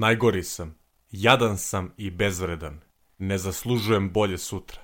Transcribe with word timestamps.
Najgori 0.00 0.42
sam, 0.42 0.74
jadan 1.10 1.58
sam 1.58 1.92
i 1.96 2.10
bezvredan. 2.10 2.80
Ne 3.18 3.38
zaslužujem 3.38 4.12
bolje 4.12 4.38
sutra, 4.38 4.80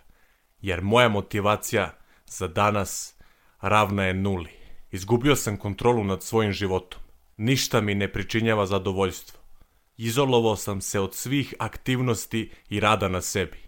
jer 0.60 0.82
moja 0.82 1.08
motivacija 1.08 1.98
za 2.26 2.48
danas 2.48 3.14
ravna 3.60 4.04
je 4.04 4.14
nuli. 4.14 4.50
Izgubio 4.90 5.36
sam 5.36 5.56
kontrolu 5.56 6.04
nad 6.04 6.22
svojim 6.22 6.52
životom. 6.52 7.00
Ništa 7.36 7.80
mi 7.80 7.94
ne 7.94 8.12
pričinjava 8.12 8.66
zadovoljstvo. 8.66 9.40
Izolovao 9.96 10.56
sam 10.56 10.80
se 10.80 11.00
od 11.00 11.14
svih 11.14 11.54
aktivnosti 11.58 12.50
i 12.68 12.80
rada 12.80 13.08
na 13.08 13.20
sebi. 13.20 13.58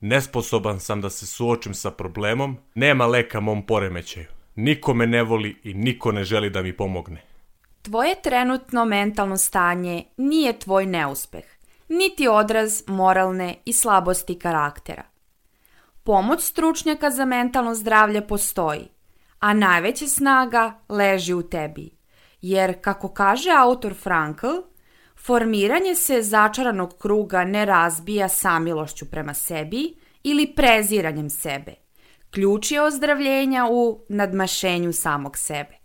Nesposoban 0.00 0.80
sam 0.80 1.00
da 1.00 1.10
se 1.10 1.26
suočim 1.26 1.74
sa 1.74 1.90
problemom, 1.90 2.56
nema 2.74 3.06
leka 3.06 3.40
mom 3.40 3.66
poremećaju. 3.66 4.26
Niko 4.54 4.94
me 4.94 5.06
ne 5.06 5.22
voli 5.22 5.56
i 5.64 5.74
niko 5.74 6.12
ne 6.12 6.24
želi 6.24 6.50
da 6.50 6.62
mi 6.62 6.76
pomogne. 6.76 7.33
Tvoje 7.84 8.14
trenutno 8.22 8.84
mentalno 8.84 9.36
stanje 9.36 10.04
nije 10.16 10.58
tvoj 10.58 10.86
neuspeh, 10.86 11.44
niti 11.88 12.28
odraz 12.28 12.82
moralne 12.86 13.54
i 13.64 13.72
slabosti 13.72 14.38
karaktera. 14.38 15.02
Pomoć 16.04 16.42
stručnjaka 16.42 17.10
za 17.10 17.24
mentalno 17.24 17.74
zdravlje 17.74 18.26
postoji, 18.26 18.88
a 19.38 19.54
najveća 19.54 20.06
snaga 20.06 20.78
leži 20.88 21.34
u 21.34 21.42
tebi. 21.42 21.90
Jer, 22.40 22.80
kako 22.80 23.08
kaže 23.08 23.50
autor 23.50 23.94
Frankl, 23.94 24.46
formiranje 25.16 25.94
se 25.94 26.22
začaranog 26.22 26.98
kruga 26.98 27.44
ne 27.44 27.64
razbija 27.64 28.28
samilošću 28.28 29.10
prema 29.10 29.34
sebi 29.34 29.94
ili 30.22 30.54
preziranjem 30.56 31.30
sebe. 31.30 31.74
Ključ 32.30 32.70
je 32.70 32.82
ozdravljenja 32.82 33.66
u 33.70 34.04
nadmašenju 34.08 34.92
samog 34.92 35.38
sebe. 35.38 35.83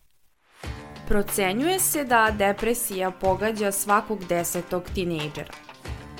Procenjuje 1.09 1.79
se 1.79 2.03
da 2.03 2.31
depresija 2.37 3.11
pogađa 3.11 3.71
svakog 3.71 4.25
desetog 4.25 4.83
tinejdžera. 4.95 5.53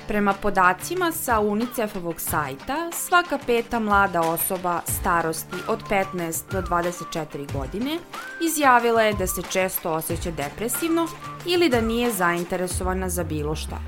Prema 0.08 0.32
podacima 0.32 1.12
sa 1.12 1.40
UNICEF-ovog 1.40 2.20
sajta, 2.20 2.90
svaka 2.92 3.38
peta 3.46 3.78
mlada 3.78 4.20
osoba 4.20 4.80
starosti 4.86 5.56
od 5.68 5.82
15 5.90 6.52
do 6.52 6.62
24 6.62 7.52
godine 7.52 7.98
izjavila 8.46 9.02
je 9.02 9.12
da 9.12 9.26
se 9.26 9.42
često 9.42 9.92
osjeća 9.92 10.30
depresivno 10.30 11.06
ili 11.46 11.68
da 11.68 11.80
nije 11.80 12.12
zainteresovana 12.12 13.08
za 13.08 13.24
bilo 13.24 13.56
šta. 13.56 13.78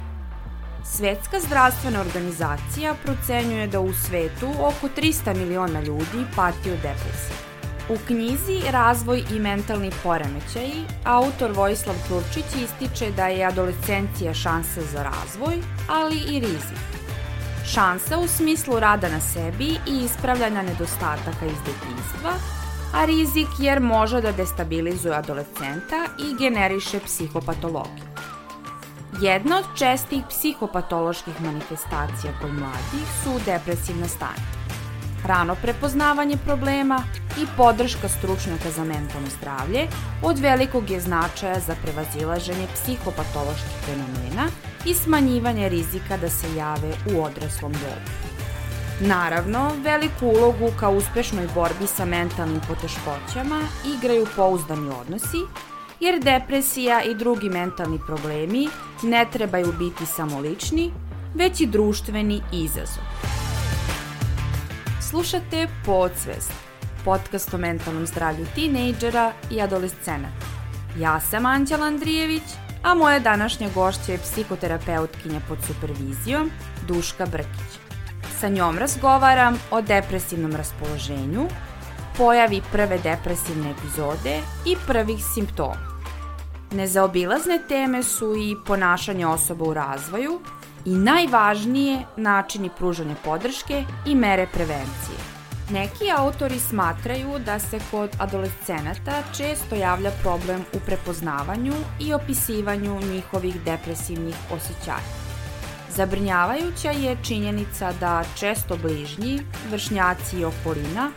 Svetska 0.84 1.40
zdravstvena 1.40 2.00
organizacija 2.00 2.94
procenjuje 3.04 3.66
da 3.66 3.80
u 3.80 3.92
svetu 3.92 4.50
oko 4.60 4.88
300 4.96 5.36
miliona 5.36 5.80
ljudi 5.80 6.26
pati 6.36 6.70
od 6.70 6.76
depresije. 6.76 7.51
U 7.88 7.96
knjizi 8.06 8.60
Razvoj 8.70 9.24
i 9.34 9.38
mentalni 9.38 9.90
poremećaji 10.02 10.84
autor 11.04 11.50
Vojislav 11.52 11.96
Turčić 12.08 12.44
ističe 12.64 13.10
da 13.10 13.26
je 13.26 13.44
adolescencija 13.44 14.34
šansa 14.34 14.80
za 14.92 15.02
razvoj, 15.02 15.58
ali 15.88 16.16
i 16.16 16.40
rizik. 16.40 16.78
Šansa 17.66 18.18
u 18.18 18.28
smislu 18.28 18.80
rada 18.80 19.08
na 19.08 19.20
sebi 19.20 19.68
i 19.86 20.04
ispravljanja 20.04 20.62
nedostataka 20.62 21.46
iz 21.46 21.58
detinjstva, 21.58 22.32
a 22.94 23.04
rizik 23.04 23.48
jer 23.58 23.80
može 23.80 24.20
da 24.20 24.32
destabilizuje 24.32 25.14
adolescenta 25.14 26.06
i 26.18 26.36
generiše 26.38 27.00
psihopatologiju. 27.00 28.04
Jedna 29.20 29.58
od 29.58 29.64
čestih 29.78 30.22
psihopatoloških 30.28 31.40
manifestacija 31.40 32.32
kod 32.42 32.54
mladih 32.54 33.06
su 33.24 33.40
depresivna 33.46 34.08
stanja 34.08 34.61
rano 35.26 35.56
prepoznavanje 35.62 36.36
problema 36.36 37.02
i 37.42 37.46
podrška 37.56 38.08
stručnjaka 38.08 38.70
za 38.70 38.84
mentalno 38.84 39.28
zdravlje 39.38 39.86
od 40.22 40.38
velikog 40.38 40.90
je 40.90 41.00
značaja 41.00 41.60
za 41.60 41.74
prevazilaženje 41.82 42.66
psihopatoloških 42.74 43.76
fenomena 43.86 44.48
i 44.86 44.94
smanjivanje 44.94 45.68
rizika 45.68 46.16
da 46.16 46.30
se 46.30 46.54
jave 46.56 46.92
u 47.14 47.22
odraslom 47.22 47.72
dobu. 47.72 48.32
Naravno, 49.00 49.72
veliku 49.84 50.26
ulogu 50.26 50.72
ka 50.80 50.88
uspešnoj 50.88 51.48
borbi 51.54 51.86
sa 51.86 52.04
mentalnim 52.04 52.60
poteškoćama 52.68 53.60
igraju 53.96 54.26
pouzdani 54.36 54.90
odnosi, 55.00 55.38
jer 56.00 56.22
depresija 56.22 57.02
i 57.02 57.14
drugi 57.14 57.48
mentalni 57.48 57.98
problemi 58.06 58.68
ne 59.02 59.26
trebaju 59.32 59.72
biti 59.78 60.06
samo 60.06 60.40
lični, 60.40 60.92
već 61.34 61.60
i 61.60 61.66
društveni 61.66 62.40
izazov. 62.52 63.41
Slušate 65.12 65.68
Podsvest, 65.84 66.52
podcast 67.04 67.54
o 67.54 67.58
mentalnom 67.58 68.06
zdravlju 68.06 68.46
tinejdžera 68.54 69.32
i 69.50 69.60
adolescenata. 69.60 70.46
Ja 70.98 71.20
sam 71.20 71.46
Anđela 71.46 71.86
Andrijević, 71.86 72.42
a 72.82 72.94
moja 72.94 73.18
današnja 73.18 73.68
gošća 73.74 74.12
je 74.12 74.18
psihoterapeutkinja 74.18 75.40
pod 75.48 75.58
supervizijom 75.66 76.50
Duška 76.88 77.26
Brkić. 77.26 77.78
Sa 78.40 78.48
njom 78.48 78.78
razgovaram 78.78 79.58
o 79.70 79.82
depresivnom 79.82 80.52
raspoloženju, 80.52 81.48
pojavi 82.16 82.62
prve 82.72 82.98
depresivne 82.98 83.70
epizode 83.70 84.40
i 84.66 84.76
prvih 84.86 85.24
simptoma. 85.34 86.00
Nezaobilazne 86.70 87.58
teme 87.68 88.02
su 88.02 88.34
i 88.36 88.56
ponašanje 88.66 89.26
osoba 89.26 89.64
u 89.64 89.74
razvoju, 89.74 90.40
i 90.84 90.94
najvažnije 90.94 92.04
načini 92.16 92.70
pružanja 92.78 93.14
podrške 93.24 93.84
i 94.06 94.14
mere 94.14 94.46
prevencije. 94.52 95.18
Neki 95.70 96.10
autori 96.16 96.58
smatraju 96.58 97.38
da 97.46 97.58
se 97.58 97.78
kod 97.90 98.10
adolescenata 98.18 99.22
često 99.36 99.74
javlja 99.74 100.10
problem 100.22 100.64
u 100.74 100.78
prepoznavanju 100.86 101.72
i 102.00 102.14
opisivanju 102.14 103.00
njihovih 103.12 103.60
depresivnih 103.64 104.36
osjećaja. 104.50 105.22
Zabrnjavajuća 105.90 106.90
je 106.90 107.16
činjenica 107.22 107.92
da 108.00 108.24
često 108.38 108.76
bližnji, 108.76 109.40
vršnjaci 109.70 110.36
i 110.40 110.44
okolina 110.44 111.10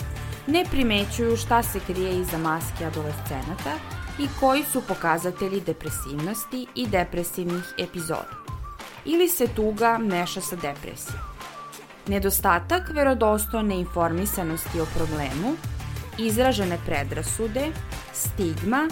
ne 0.47 0.65
primećuju 0.71 1.37
šta 1.37 1.63
se 1.63 1.79
krije 1.87 2.19
iza 2.19 2.37
maske 2.37 2.85
adolescenata 2.85 3.73
i 4.19 4.27
koji 4.39 4.63
su 4.63 4.81
pokazatelji 4.87 5.61
depresivnosti 5.61 6.67
i 6.75 6.87
depresivnih 6.87 7.73
epizoda 7.77 8.44
ili 9.05 9.29
se 9.29 9.47
tuga 9.47 9.97
meša 9.97 10.41
sa 10.41 10.55
depresijom. 10.55 11.19
Nedostatak 12.07 12.89
verodostojne 12.93 13.75
informisanosti 13.75 14.81
o 14.81 14.85
problemu, 14.95 15.55
izražene 16.17 16.77
predrasude, 16.85 17.71
stigma, 18.13 18.87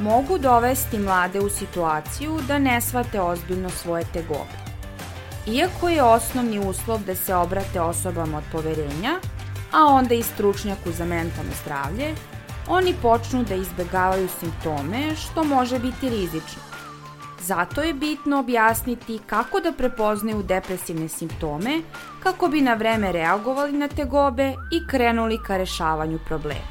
mogu 0.00 0.38
dovesti 0.38 0.98
mlade 0.98 1.40
u 1.40 1.48
situaciju 1.50 2.38
da 2.48 2.58
ne 2.58 2.80
shvate 2.80 3.20
ozbiljno 3.20 3.70
svoje 3.70 4.04
tegobe. 4.12 4.60
Iako 5.46 5.88
je 5.88 6.02
osnovni 6.02 6.58
uslov 6.58 7.00
da 7.06 7.14
se 7.14 7.34
obrate 7.34 7.80
osobama 7.80 8.38
od 8.38 8.44
poverenja, 8.52 9.20
a 9.72 9.84
onda 9.84 10.14
i 10.14 10.22
stručnjaku 10.22 10.92
za 10.92 11.04
mentalno 11.04 11.52
zdravlje, 11.64 12.14
oni 12.68 12.94
počnu 13.02 13.44
da 13.44 13.54
izbegavaju 13.54 14.28
simptome 14.40 15.16
što 15.16 15.44
može 15.44 15.78
biti 15.78 16.08
rizično 16.08 16.69
Zato 17.50 17.82
je 17.82 17.94
bitno 17.94 18.38
objasniti 18.38 19.18
kako 19.26 19.60
da 19.60 19.72
prepoznaju 19.72 20.42
depresivne 20.42 21.08
simptome 21.08 21.80
kako 22.22 22.48
bi 22.48 22.60
na 22.60 22.74
vreme 22.74 23.12
reagovali 23.12 23.72
na 23.72 23.88
tegobe 23.88 24.48
i 24.48 24.86
krenuli 24.90 25.38
ka 25.46 25.56
rešavanju 25.56 26.18
problema. 26.26 26.70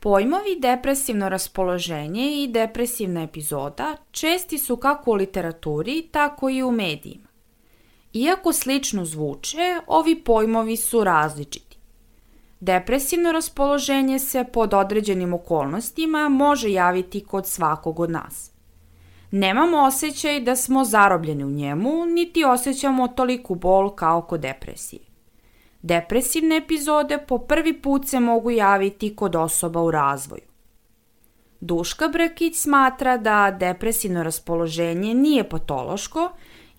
Pojmovi 0.00 0.58
depresivno 0.60 1.28
raspoloženje 1.28 2.42
i 2.42 2.48
depresivna 2.48 3.22
epizoda 3.22 3.96
česti 4.10 4.58
su 4.58 4.76
kako 4.76 5.10
u 5.10 5.14
literaturi, 5.14 6.08
tako 6.10 6.50
i 6.50 6.62
u 6.62 6.70
medijima. 6.70 7.28
Iako 8.12 8.52
slično 8.52 9.04
zvuče, 9.04 9.80
ovi 9.86 10.20
pojmovi 10.24 10.76
su 10.76 11.04
različiti. 11.04 11.78
Depresivno 12.60 13.32
raspoloženje 13.32 14.18
se 14.18 14.44
pod 14.52 14.74
određenim 14.74 15.34
okolnostima 15.34 16.28
može 16.28 16.72
javiti 16.72 17.24
kod 17.24 17.46
svakog 17.46 18.00
od 18.00 18.10
nas. 18.10 18.51
Nemamo 19.34 19.78
osjećaj 19.78 20.40
da 20.40 20.56
smo 20.56 20.84
zarobljeni 20.84 21.44
u 21.44 21.50
njemu, 21.50 22.06
niti 22.06 22.44
osjećamo 22.44 23.08
toliku 23.08 23.54
bol 23.54 23.90
kao 23.90 24.22
kod 24.22 24.40
depresije. 24.40 25.00
Depresivne 25.82 26.56
epizode 26.56 27.18
po 27.28 27.38
prvi 27.38 27.82
put 27.82 28.08
se 28.08 28.20
mogu 28.20 28.50
javiti 28.50 29.16
kod 29.16 29.36
osoba 29.36 29.82
u 29.82 29.90
razvoju. 29.90 30.42
Duška 31.60 32.08
Brkić 32.08 32.56
smatra 32.56 33.16
da 33.16 33.56
depresivno 33.60 34.22
raspoloženje 34.22 35.14
nije 35.14 35.48
patološko 35.48 36.30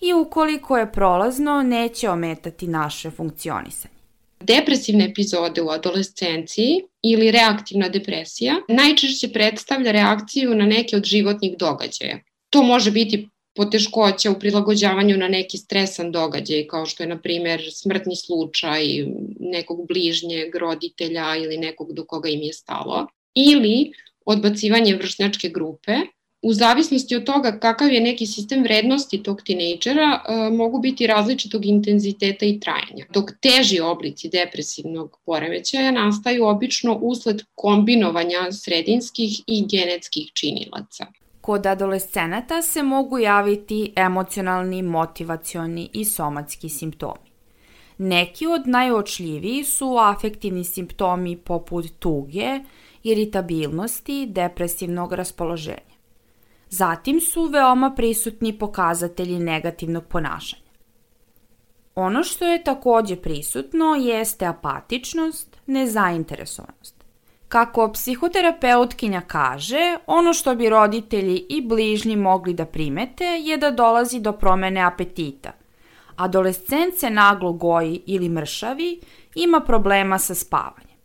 i 0.02 0.14
ukoliko 0.14 0.78
je 0.78 0.92
prolazno 0.92 1.64
neće 1.64 2.10
ometati 2.10 2.68
naše 2.68 3.12
funkcionisanje. 3.12 3.94
Depresivne 4.40 5.06
epizode 5.06 5.62
u 5.62 5.70
adolescenciji 5.70 6.82
ili 7.02 7.32
reaktivna 7.32 7.90
depresija 7.90 8.56
najčešće 8.68 9.32
predstavlja 9.34 9.92
reakciju 9.92 10.56
na 10.56 10.66
neke 10.66 10.96
od 10.96 11.04
životnih 11.04 11.58
događaja, 11.58 12.20
To 12.54 12.64
može 12.64 12.92
biti 12.92 13.30
poteškoća 13.56 14.32
u 14.32 14.40
prilagođavanju 14.40 15.18
na 15.18 15.28
neki 15.28 15.58
stresan 15.58 16.12
događaj, 16.12 16.68
kao 16.68 16.86
što 16.86 17.04
je, 17.04 17.08
na 17.08 17.18
primer, 17.22 17.62
smrtni 17.72 18.16
slučaj 18.16 18.84
nekog 19.40 19.88
bližnjeg 19.88 20.56
roditelja 20.56 21.36
ili 21.36 21.58
nekog 21.58 21.94
do 21.94 22.06
koga 22.06 22.30
im 22.30 22.42
je 22.42 22.54
stalo, 22.54 23.08
ili 23.36 23.92
odbacivanje 24.26 24.96
vršnjačke 24.96 25.50
grupe, 25.50 25.96
u 26.42 26.54
zavisnosti 26.54 27.16
od 27.16 27.24
toga 27.24 27.60
kakav 27.60 27.92
je 27.92 28.02
neki 28.02 28.26
sistem 28.26 28.64
vrednosti 28.64 29.24
tog 29.24 29.42
tinejdžera, 29.42 30.22
e, 30.28 30.50
mogu 30.50 30.80
biti 30.80 31.08
različitog 31.08 31.66
intenziteta 31.66 32.46
i 32.46 32.60
trajanja. 32.60 33.06
Dok 33.14 33.32
teži 33.42 33.80
oblici 33.80 34.30
depresivnog 34.30 35.20
poremećaja 35.26 35.92
nastaju 35.92 36.46
obično 36.46 37.00
usled 37.02 37.42
kombinovanja 37.56 38.52
sredinskih 38.52 39.42
i 39.48 39.66
genetskih 39.72 40.32
činilaca. 40.34 41.06
Kod 41.44 41.66
adolescenata 41.66 42.62
se 42.62 42.84
mogu 42.84 43.18
javiti 43.20 43.94
emocionalni, 43.96 44.82
motivacioni 44.82 45.90
i 45.94 46.06
somatski 46.06 46.70
simptomi. 46.70 47.32
Neki 47.98 48.48
od 48.48 48.68
najočljiviji 48.68 49.64
su 49.64 49.98
afektivni 49.98 50.64
simptomi 50.64 51.38
poput 51.38 51.86
tuge, 52.00 52.60
iritabilnosti, 53.04 54.26
depresivnog 54.30 55.14
raspoloženja. 55.14 55.98
Zatim 56.70 57.20
su 57.22 57.44
veoma 57.44 57.92
prisutni 57.96 58.60
pokazatelji 58.60 59.40
negativnog 59.40 60.06
ponašanja. 60.06 60.72
Ono 61.96 62.24
što 62.24 62.46
je 62.46 62.64
takođe 62.64 63.16
prisutno 63.16 63.96
jeste 63.96 64.46
apatičnost, 64.46 65.58
nezainteresovanost. 65.66 67.03
Kako 67.54 67.92
psihoterapeutkinja 67.92 69.22
kaže, 69.22 69.98
ono 70.08 70.34
što 70.34 70.56
bi 70.56 70.70
roditelji 70.70 71.46
i 71.50 71.62
bližnji 71.62 72.16
mogli 72.16 72.54
da 72.54 72.66
primete 72.66 73.26
je 73.26 73.58
da 73.58 73.72
dolazi 73.72 74.20
do 74.20 74.32
promene 74.32 74.82
apetita. 74.82 75.52
Adolescent 76.16 76.98
se 76.98 77.10
naglo 77.10 77.54
goji 77.54 78.02
ili 78.06 78.30
mršavi, 78.30 79.00
ima 79.36 79.60
problema 79.60 80.20
sa 80.20 80.36
spavanjem. 80.36 80.98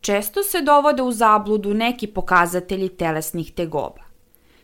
Često 0.00 0.42
se 0.42 0.60
dovode 0.60 1.02
u 1.02 1.12
zabludu 1.12 1.74
neki 1.74 2.06
pokazatelji 2.06 2.88
telesnih 2.88 3.52
tegoba. 3.52 4.02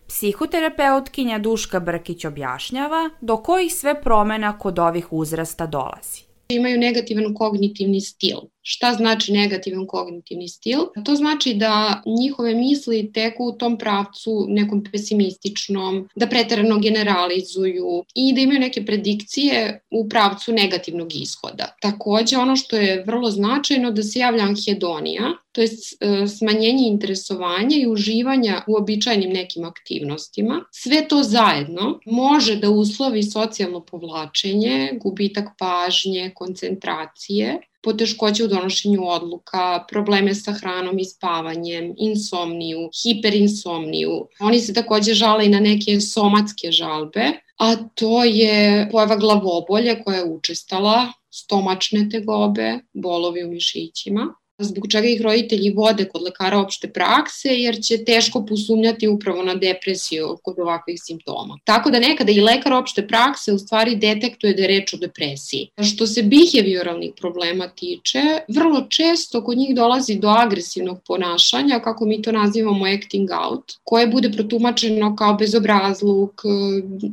Psihoterapeutkinja 0.09 1.39
Duška 1.39 1.81
Brkić 1.81 2.25
objašnjava 2.25 3.11
do 3.21 3.37
kojih 3.37 3.75
sve 3.75 4.01
promena 4.03 4.59
kod 4.59 4.79
ovih 4.79 5.13
uzrasta 5.13 5.67
dolazi. 5.67 6.23
Imaju 6.49 6.79
negativan 6.79 7.35
kognitivni 7.35 8.01
stil. 8.01 8.39
Šta 8.73 8.93
znači 8.95 9.33
negativan 9.33 9.87
kognitivni 9.87 10.49
stil? 10.49 10.79
To 11.05 11.15
znači 11.15 11.55
da 11.55 12.03
njihove 12.21 12.55
misli 12.55 13.13
teku 13.13 13.45
u 13.45 13.53
tom 13.53 13.79
pravcu 13.79 14.47
nekom 14.49 14.85
pesimističnom, 14.93 16.09
da 16.15 16.27
pretarano 16.27 16.79
generalizuju 16.79 18.05
i 18.15 18.33
da 18.35 18.41
imaju 18.41 18.61
neke 18.61 18.85
predikcije 18.87 19.81
u 19.91 20.09
pravcu 20.09 20.53
negativnog 20.53 21.15
ishoda. 21.15 21.77
Takođe, 21.81 22.37
ono 22.37 22.57
što 22.57 22.77
je 22.77 23.05
vrlo 23.07 23.31
značajno 23.31 23.91
da 23.91 24.03
se 24.03 24.19
javlja 24.19 24.45
anhedonija, 24.45 25.33
to 25.53 25.61
je 25.61 25.69
e, 25.69 26.27
smanjenje 26.29 26.87
interesovanja 26.89 27.77
i 27.77 27.87
uživanja 27.87 28.63
u 28.67 28.77
običajnim 28.77 29.31
nekim 29.31 29.65
aktivnostima. 29.65 30.61
Sve 30.71 31.09
to 31.09 31.23
zajedno 31.23 31.99
može 32.07 32.57
da 32.57 32.71
uslovi 32.71 33.23
socijalno 33.23 33.81
povlačenje, 33.81 34.93
gubitak 35.03 35.49
pažnje, 35.59 36.31
koncentracije, 36.35 37.61
poteškoće 37.83 38.45
u 38.45 38.49
donošenju 38.49 39.09
odluka, 39.09 39.85
probleme 39.89 40.35
sa 40.35 40.53
hranom 40.53 40.99
i 40.99 41.05
spavanjem, 41.05 41.95
insomniju, 41.99 42.91
hiperinsomniju. 43.03 44.27
Oni 44.41 44.61
se 44.61 44.75
takođe 44.75 45.15
žale 45.15 45.47
i 45.47 45.49
na 45.49 45.61
neke 45.61 46.01
somatske 46.01 46.73
žalbe, 46.73 47.33
a 47.59 47.77
to 47.95 48.25
je 48.25 48.89
pojava 48.93 49.17
glavobolje 49.17 50.03
koja 50.05 50.19
je 50.19 50.33
učestala, 50.33 51.13
stomačne 51.31 52.09
tegobe, 52.09 52.79
bolovi 52.93 53.45
u 53.45 53.51
mišićima 53.51 54.35
zbog 54.61 54.87
čega 54.91 55.09
ih 55.09 55.21
roditelji 55.21 55.71
vode 55.71 56.05
kod 56.05 56.23
lekara 56.23 56.59
opšte 56.59 56.89
prakse, 56.89 57.49
jer 57.49 57.81
će 57.83 58.05
teško 58.05 58.45
posumnjati 58.47 59.09
upravo 59.09 59.43
na 59.43 59.55
depresiju 59.55 60.37
kod 60.43 60.59
ovakvih 60.59 61.01
simptoma. 61.03 61.59
Tako 61.65 61.91
da 61.91 62.01
nekada 62.01 62.33
i 62.33 62.41
lekar 62.41 62.73
opšte 62.73 63.07
prakse 63.07 63.53
u 63.53 63.59
stvari 63.59 63.97
detektuje 63.97 64.55
da 64.55 64.63
je 64.63 64.69
reč 64.69 64.95
o 64.95 64.97
depresiji. 64.97 65.69
Što 65.93 66.07
se 66.07 66.23
behavioralnih 66.23 67.13
problema 67.17 67.69
tiče, 67.69 68.23
vrlo 68.49 68.87
često 68.89 69.45
kod 69.45 69.59
njih 69.59 69.75
dolazi 69.75 70.15
do 70.19 70.29
agresivnog 70.29 70.99
ponašanja, 71.07 71.81
kako 71.81 72.07
mi 72.07 72.23
to 72.23 72.33
nazivamo 72.33 72.87
acting 72.87 73.31
out, 73.31 73.73
koje 73.85 74.07
bude 74.07 74.33
protumačeno 74.33 75.17
kao 75.17 75.35
bezobrazluk 75.35 76.43
e, 76.45 76.49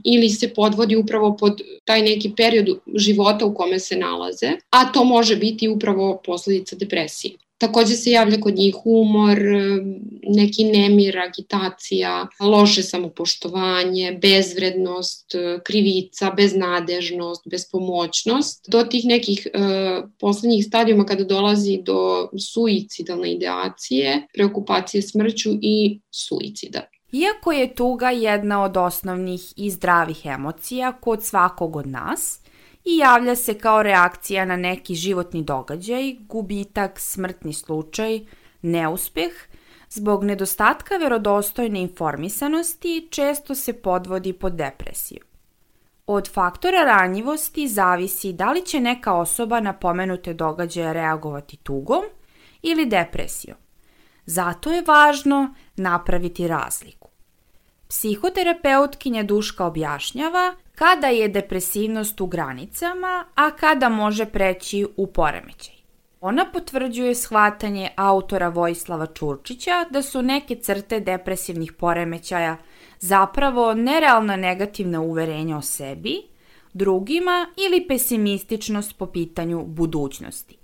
ili 0.04 0.30
se 0.30 0.54
podvodi 0.54 0.96
upravo 0.96 1.38
pod 1.38 1.62
taj 1.86 2.02
neki 2.02 2.32
period 2.38 2.68
života 2.96 3.46
u 3.46 3.54
kome 3.54 3.80
se 3.80 3.96
nalaze, 3.96 4.52
a 4.70 4.92
to 4.92 5.04
može 5.04 5.36
biti 5.36 5.68
upravo 5.68 6.22
posledica 6.26 6.76
depresije. 6.76 7.37
Takođe 7.58 7.96
se 7.96 8.12
javlja 8.12 8.40
kod 8.42 8.56
njih 8.56 8.76
humor, 8.84 9.38
neki 10.24 10.64
nemir, 10.64 11.18
agitacija, 11.20 12.28
loše 12.40 12.84
samopoštovanje, 12.84 14.20
bezvrednost, 14.22 15.32
krivica, 15.64 16.32
beznadežnost, 16.32 17.42
bespomoćnost. 17.52 18.66
Do 18.70 18.84
tih 18.84 19.06
nekih 19.06 19.48
e, 19.54 19.60
poslednjih 20.20 20.66
stadijuma 20.66 21.06
kada 21.06 21.24
dolazi 21.24 21.80
do 21.84 22.30
suicidalne 22.54 23.34
ideacije, 23.34 24.28
preokupacije 24.34 25.02
smrću 25.02 25.50
i 25.62 26.00
suicida. 26.12 26.82
Iako 27.12 27.52
je 27.52 27.76
tuga 27.76 28.10
jedna 28.10 28.64
od 28.64 28.78
osnovnih 28.78 29.42
i 29.56 29.72
zdravih 29.72 30.26
emocija 30.26 30.92
kod 30.92 31.24
svakog 31.24 31.76
od 31.76 31.88
nas, 31.88 32.40
i 32.88 32.98
javlja 32.98 33.36
se 33.36 33.54
kao 33.54 33.84
reakcija 33.84 34.46
na 34.46 34.56
neki 34.56 34.96
životni 34.96 35.44
događaj, 35.44 36.16
gubitak, 36.20 37.00
smrtni 37.00 37.54
slučaj, 37.54 38.20
neuspeh, 38.62 39.32
zbog 39.90 40.24
nedostatka 40.24 40.98
verodostojne 40.98 41.82
informisanosti 41.82 43.08
često 43.12 43.56
se 43.56 43.74
podvodi 43.74 44.34
pod 44.34 44.54
depresiju. 44.54 45.20
Od 46.06 46.34
faktora 46.34 46.84
ranjivosti 46.84 47.68
zavisi 47.68 48.34
da 48.34 48.52
li 48.52 48.66
će 48.66 48.80
neka 48.80 49.14
osoba 49.14 49.60
na 49.60 49.74
pomenute 49.74 50.34
događaje 50.34 50.94
reagovati 50.94 51.58
tugom 51.58 52.04
ili 52.62 52.86
depresijom. 52.86 53.58
Zato 54.26 54.72
je 54.72 54.84
važno 54.88 55.54
napraviti 55.76 56.48
razliku. 56.48 57.07
Psihoterapeutkinja 57.90 59.24
Duška 59.24 59.66
objašnjava 59.66 60.56
kada 60.76 61.08
je 61.08 61.28
depresivnost 61.28 62.22
u 62.22 62.28
granicama, 62.28 63.26
a 63.36 63.52
kada 63.52 63.90
može 63.90 64.26
preći 64.26 64.88
u 64.98 65.08
poremećaj. 65.08 65.76
Ona 66.22 66.46
potvrđuje 66.54 67.16
shvatanje 67.16 67.90
autora 67.96 68.50
Vojislava 68.50 69.06
Čurčića 69.06 69.86
da 69.90 70.02
su 70.02 70.22
neke 70.22 70.56
crte 70.56 71.00
depresivnih 71.00 71.74
poremećaja 71.74 72.58
zapravo 73.00 73.74
nerealna 73.74 74.36
negativna 74.36 75.02
uverenja 75.02 75.58
o 75.58 75.62
sebi, 75.62 76.22
drugima 76.74 77.48
ili 77.58 77.88
pesimističnost 77.88 78.98
po 78.98 79.06
pitanju 79.06 79.64
budućnosti. 79.66 80.58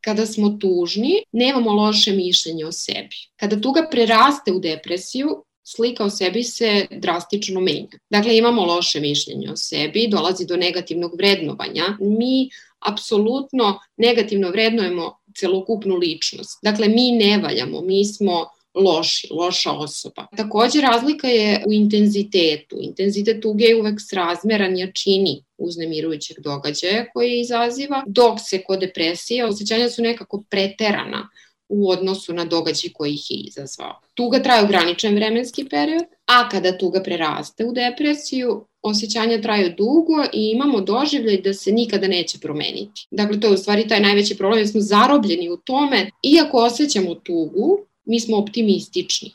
Kada 0.00 0.26
smo 0.26 0.48
tužni, 0.48 1.22
nemamo 1.32 1.72
loše 1.72 2.12
mišljenje 2.12 2.66
o 2.66 2.72
sebi. 2.72 3.16
Kada 3.36 3.60
tuga 3.60 3.88
preraste 3.90 4.52
u 4.52 4.58
depresiju, 4.58 5.44
slika 5.64 6.04
o 6.04 6.10
sebi 6.10 6.42
se 6.42 6.86
drastično 6.90 7.60
menja. 7.60 7.98
Dakle, 8.10 8.36
imamo 8.36 8.64
loše 8.64 9.00
mišljenje 9.00 9.50
o 9.50 9.56
sebi, 9.56 10.08
dolazi 10.08 10.46
do 10.46 10.56
negativnog 10.56 11.14
vrednovanja. 11.16 11.96
Mi 12.00 12.50
apsolutno 12.78 13.78
negativno 13.96 14.50
vrednujemo 14.50 15.18
celokupnu 15.36 15.96
ličnost. 15.96 16.58
Dakle, 16.62 16.88
mi 16.88 17.12
ne 17.12 17.38
valjamo, 17.38 17.80
mi 17.80 18.04
smo 18.04 18.46
loši, 18.74 19.28
loša 19.30 19.72
osoba. 19.72 20.26
Takođe, 20.36 20.80
razlika 20.80 21.28
je 21.28 21.62
u 21.66 21.72
intenzitetu. 21.72 22.76
Intenzitet 22.80 23.42
tuge 23.42 23.64
je 23.64 23.76
uvek 23.76 24.00
srazmeran 24.00 24.78
jačini 24.78 25.44
uznemirujućeg 25.58 26.40
događaja 26.40 27.06
koje 27.12 27.40
izaziva, 27.40 28.02
dok 28.06 28.38
se 28.40 28.62
kod 28.62 28.80
depresije 28.80 29.44
osjećanja 29.44 29.90
su 29.90 30.02
nekako 30.02 30.44
preterana 30.50 31.28
u 31.74 31.90
odnosu 31.90 32.32
na 32.32 32.44
događaj 32.44 32.90
koji 32.92 33.12
ih 33.12 33.30
je 33.30 33.36
izazvao. 33.36 34.00
Tuga 34.14 34.42
traje 34.42 34.64
ograničen 34.64 35.14
vremenski 35.14 35.64
period, 35.64 36.04
a 36.26 36.48
kada 36.48 36.78
tuga 36.78 37.02
preraste 37.02 37.64
u 37.64 37.72
depresiju, 37.72 38.64
osjećanja 38.82 39.40
traju 39.42 39.74
dugo 39.76 40.24
i 40.32 40.50
imamo 40.54 40.80
doživljaj 40.80 41.40
da 41.40 41.54
se 41.54 41.72
nikada 41.72 42.08
neće 42.08 42.38
promeniti. 42.38 43.06
Dakle, 43.10 43.40
to 43.40 43.46
je 43.46 43.54
u 43.54 43.56
stvari 43.56 43.88
taj 43.88 44.00
najveći 44.00 44.36
problem, 44.36 44.58
jer 44.58 44.68
smo 44.68 44.80
zarobljeni 44.80 45.50
u 45.50 45.56
tome. 45.56 46.10
Iako 46.22 46.58
osjećamo 46.58 47.14
tugu, 47.14 47.78
mi 48.04 48.20
smo 48.20 48.36
optimistični 48.36 49.32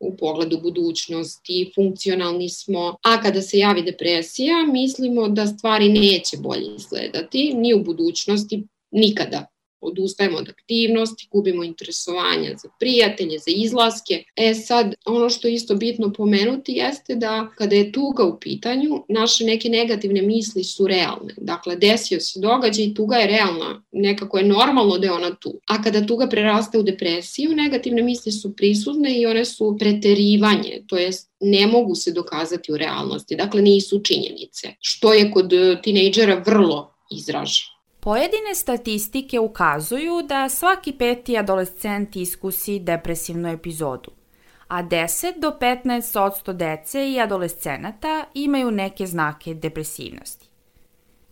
u 0.00 0.16
pogledu 0.16 0.60
budućnosti, 0.60 1.72
funkcionalni 1.74 2.48
smo, 2.48 2.96
a 3.02 3.22
kada 3.22 3.42
se 3.42 3.58
javi 3.58 3.82
depresija, 3.82 4.66
mislimo 4.72 5.28
da 5.28 5.46
stvari 5.46 5.88
neće 5.88 6.36
bolje 6.36 6.74
izgledati, 6.76 7.54
ni 7.54 7.74
u 7.74 7.84
budućnosti, 7.84 8.66
nikada 8.90 9.46
odustajemo 9.80 10.38
od 10.38 10.48
aktivnosti, 10.48 11.28
gubimo 11.30 11.64
interesovanja 11.64 12.56
za 12.62 12.68
prijatelje, 12.80 13.38
za 13.38 13.50
izlaske. 13.56 14.24
E 14.36 14.54
sad, 14.54 14.94
ono 15.06 15.30
što 15.30 15.48
je 15.48 15.54
isto 15.54 15.74
bitno 15.74 16.12
pomenuti 16.12 16.72
jeste 16.72 17.14
da 17.14 17.48
kada 17.58 17.76
je 17.76 17.92
tuga 17.92 18.24
u 18.24 18.40
pitanju, 18.40 19.04
naše 19.08 19.44
neke 19.44 19.68
negativne 19.68 20.22
misli 20.22 20.64
su 20.64 20.86
realne. 20.86 21.34
Dakle, 21.36 21.76
desio 21.76 22.20
se 22.20 22.40
događaj 22.40 22.84
i 22.84 22.94
tuga 22.94 23.16
je 23.16 23.26
realna. 23.26 23.82
Nekako 23.92 24.38
je 24.38 24.44
normalno 24.44 24.98
da 24.98 25.06
je 25.06 25.12
ona 25.12 25.34
tu. 25.34 25.60
A 25.66 25.82
kada 25.82 26.06
tuga 26.06 26.26
preraste 26.26 26.78
u 26.78 26.82
depresiju, 26.82 27.50
negativne 27.50 28.02
misli 28.02 28.32
su 28.32 28.56
prisutne 28.56 29.20
i 29.20 29.26
one 29.26 29.44
su 29.44 29.76
preterivanje, 29.78 30.82
to 30.86 30.96
jest 30.96 31.30
ne 31.40 31.66
mogu 31.66 31.94
se 31.94 32.12
dokazati 32.12 32.72
u 32.72 32.76
realnosti. 32.76 33.36
Dakle, 33.36 33.62
nisu 33.62 34.00
činjenice. 34.00 34.68
Što 34.80 35.12
je 35.14 35.30
kod 35.30 35.52
tinejdžera 35.82 36.42
vrlo 36.46 36.94
izraženo. 37.10 37.77
Pojedine 38.00 38.54
statistike 38.54 39.40
ukazuju 39.40 40.22
da 40.22 40.48
svaki 40.48 40.92
peti 40.92 41.38
adolescent 41.38 42.16
iskusi 42.16 42.78
depresivnu 42.78 43.48
epizodu, 43.48 44.10
a 44.68 44.82
10 44.82 45.40
do 45.40 45.56
15 45.60 46.52
dece 46.52 47.10
i 47.10 47.20
adolescenata 47.20 48.24
imaju 48.34 48.70
neke 48.70 49.06
znake 49.06 49.54
depresivnosti. 49.54 50.48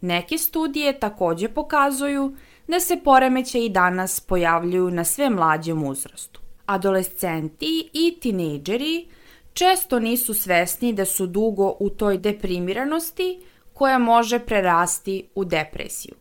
Neke 0.01 0.39
studije 0.39 1.01
takođe 1.01 1.49
pokazuju 1.49 2.37
da 2.69 2.81
se 2.81 2.97
poremeće 3.05 3.65
i 3.65 3.69
danas 3.69 4.21
pojavljuju 4.21 4.91
na 4.91 5.05
sve 5.05 5.31
mlađem 5.31 5.85
uzrastu. 5.85 6.41
Adolescenti 6.67 7.91
i 7.93 8.19
tinejdžeri 8.21 9.09
često 9.53 9.99
nisu 9.99 10.35
svesni 10.35 10.93
da 10.93 11.05
su 11.05 11.27
dugo 11.27 11.77
u 11.81 11.91
toj 11.91 12.19
deprimiranosti 12.19 13.41
koja 13.73 13.99
može 13.99 14.39
prerasti 14.39 15.29
u 15.35 15.45
depresiju. 15.45 16.15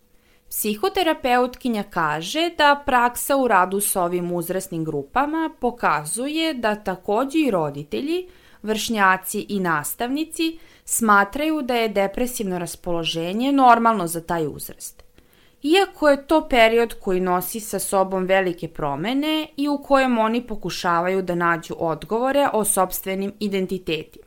Psihoterapeutkinja 0.55 1.83
kaže 1.83 2.49
da 2.57 2.83
praksa 2.85 3.35
u 3.35 3.47
radu 3.47 3.81
s 3.81 3.95
ovim 3.95 4.31
uzrasnim 4.31 4.85
grupama 4.85 5.49
pokazuje 5.59 6.53
da 6.53 6.75
takođe 6.75 7.39
i 7.39 7.51
roditelji, 7.51 8.27
vršnjaci 8.63 9.45
i 9.49 9.59
nastavnici 9.59 10.59
smatraju 10.85 11.61
da 11.61 11.75
je 11.75 11.89
depresivno 11.89 12.59
raspoloženje 12.59 13.51
normalno 13.51 14.07
za 14.07 14.21
taj 14.21 14.47
uzrast. 14.47 15.03
Iako 15.63 16.09
je 16.09 16.27
to 16.27 16.47
period 16.49 16.93
koji 16.99 17.19
nosi 17.19 17.59
sa 17.59 17.79
sobom 17.79 18.25
velike 18.25 18.67
promene 18.67 19.47
i 19.57 19.67
u 19.67 19.77
kojem 19.77 20.17
oni 20.17 20.47
pokušavaju 20.47 21.21
da 21.21 21.35
nađu 21.35 21.75
odgovore 21.77 22.49
o 22.53 22.65
sobstvenim 22.65 23.33
identitetima 23.39 24.24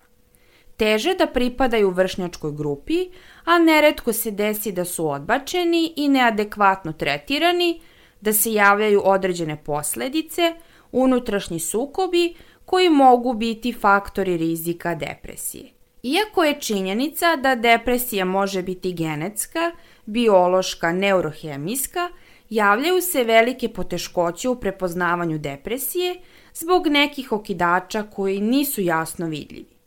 teže 0.78 1.14
da 1.18 1.26
pripadaju 1.26 1.90
vršnjačkoj 1.90 2.52
grupi, 2.52 3.08
a 3.44 3.58
neretko 3.58 4.12
se 4.12 4.30
desi 4.30 4.73
da 4.73 4.85
su 4.85 5.08
odbačeni 5.11 5.92
i 5.97 6.08
neadekvatno 6.08 6.92
tretirani, 6.92 7.80
da 8.20 8.32
se 8.32 8.52
javljaju 8.52 9.02
određene 9.04 9.56
posledice, 9.64 10.54
unutrašnji 10.92 11.61
sukobi 11.61 12.35
koji 12.64 12.90
mogu 12.90 13.32
biti 13.35 13.73
faktori 13.73 14.37
rizika 14.37 14.94
depresije. 14.94 15.70
Iako 16.02 16.44
je 16.44 16.61
činjenica 16.61 17.37
da 17.37 17.54
depresija 17.54 18.25
može 18.25 18.62
biti 18.62 18.92
genetska, 18.92 19.70
biološka, 20.06 20.92
neurohemijska, 20.92 22.08
javljaju 22.50 23.02
se 23.02 23.25
velike 23.25 23.68
poteškoće 23.68 24.49
u 24.49 24.61
prepoznavanju 24.61 25.38
depresije 25.38 26.14
zbog 26.54 26.87
nekih 26.87 27.32
okidača 27.32 28.02
koji 28.02 28.40
nisu 28.40 28.80
jasno 28.80 29.26
vidljivi. 29.26 29.77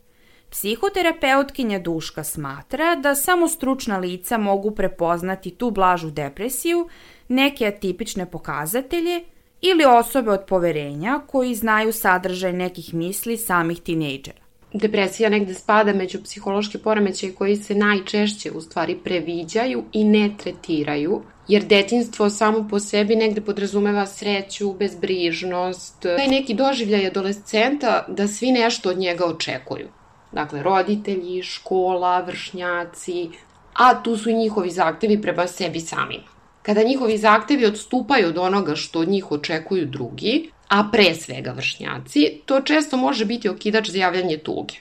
Psihoterapeutkinja 0.52 1.78
Duška 1.78 2.24
smatra 2.24 2.96
da 2.96 3.14
samo 3.14 3.48
stručna 3.48 3.98
lica 3.98 4.38
mogu 4.38 4.70
prepoznati 4.70 5.50
tu 5.50 5.70
blažu 5.70 6.10
depresiju, 6.10 6.88
neke 7.28 7.66
atipične 7.66 8.26
pokazatelje 8.30 9.20
ili 9.60 9.84
osobe 9.84 10.30
od 10.30 10.44
poverenja 10.48 11.20
koji 11.26 11.54
znaju 11.54 11.92
sadržaj 11.92 12.52
nekih 12.52 12.94
misli 12.94 13.36
samih 13.36 13.80
tinejdžera. 13.80 14.40
Depresija 14.72 15.28
negde 15.28 15.54
spada 15.54 15.92
među 15.92 16.22
psihološke 16.22 16.78
poremećaje 16.78 17.32
koji 17.32 17.56
se 17.56 17.74
najčešće 17.74 18.50
u 18.50 18.60
stvari 18.60 18.98
previđaju 19.04 19.84
i 19.92 20.04
ne 20.04 20.30
tretiraju, 20.38 21.22
jer 21.48 21.64
detinstvo 21.64 22.30
samo 22.30 22.68
po 22.70 22.78
sebi 22.78 23.16
negde 23.16 23.40
podrazumeva 23.40 24.06
sreću, 24.06 24.72
bezbrižnost, 24.72 26.02
taj 26.02 26.28
neki 26.28 26.54
doživljaj 26.54 27.06
adolescenta 27.06 28.04
da 28.08 28.28
svi 28.28 28.52
nešto 28.52 28.90
od 28.90 28.98
njega 28.98 29.24
očekuju. 29.24 29.88
Dakle, 30.32 30.62
roditelji, 30.62 31.42
škola, 31.42 32.20
vršnjaci, 32.20 33.28
a 33.74 34.02
tu 34.02 34.16
su 34.16 34.30
i 34.30 34.34
njihovi 34.34 34.70
zahtevi 34.70 35.22
prema 35.22 35.46
sebi 35.46 35.80
samima. 35.80 36.32
Kada 36.62 36.82
njihovi 36.82 37.18
zahtevi 37.18 37.66
odstupaju 37.66 38.28
od 38.28 38.38
onoga 38.38 38.76
što 38.76 39.00
od 39.00 39.08
njih 39.08 39.32
očekuju 39.32 39.86
drugi, 39.86 40.50
a 40.68 40.88
pre 40.92 41.14
svega 41.14 41.52
vršnjaci, 41.52 42.40
to 42.46 42.60
često 42.60 42.96
može 42.96 43.24
biti 43.24 43.48
okidač 43.48 43.90
za 43.90 43.98
javljanje 43.98 44.38
tuge 44.38 44.74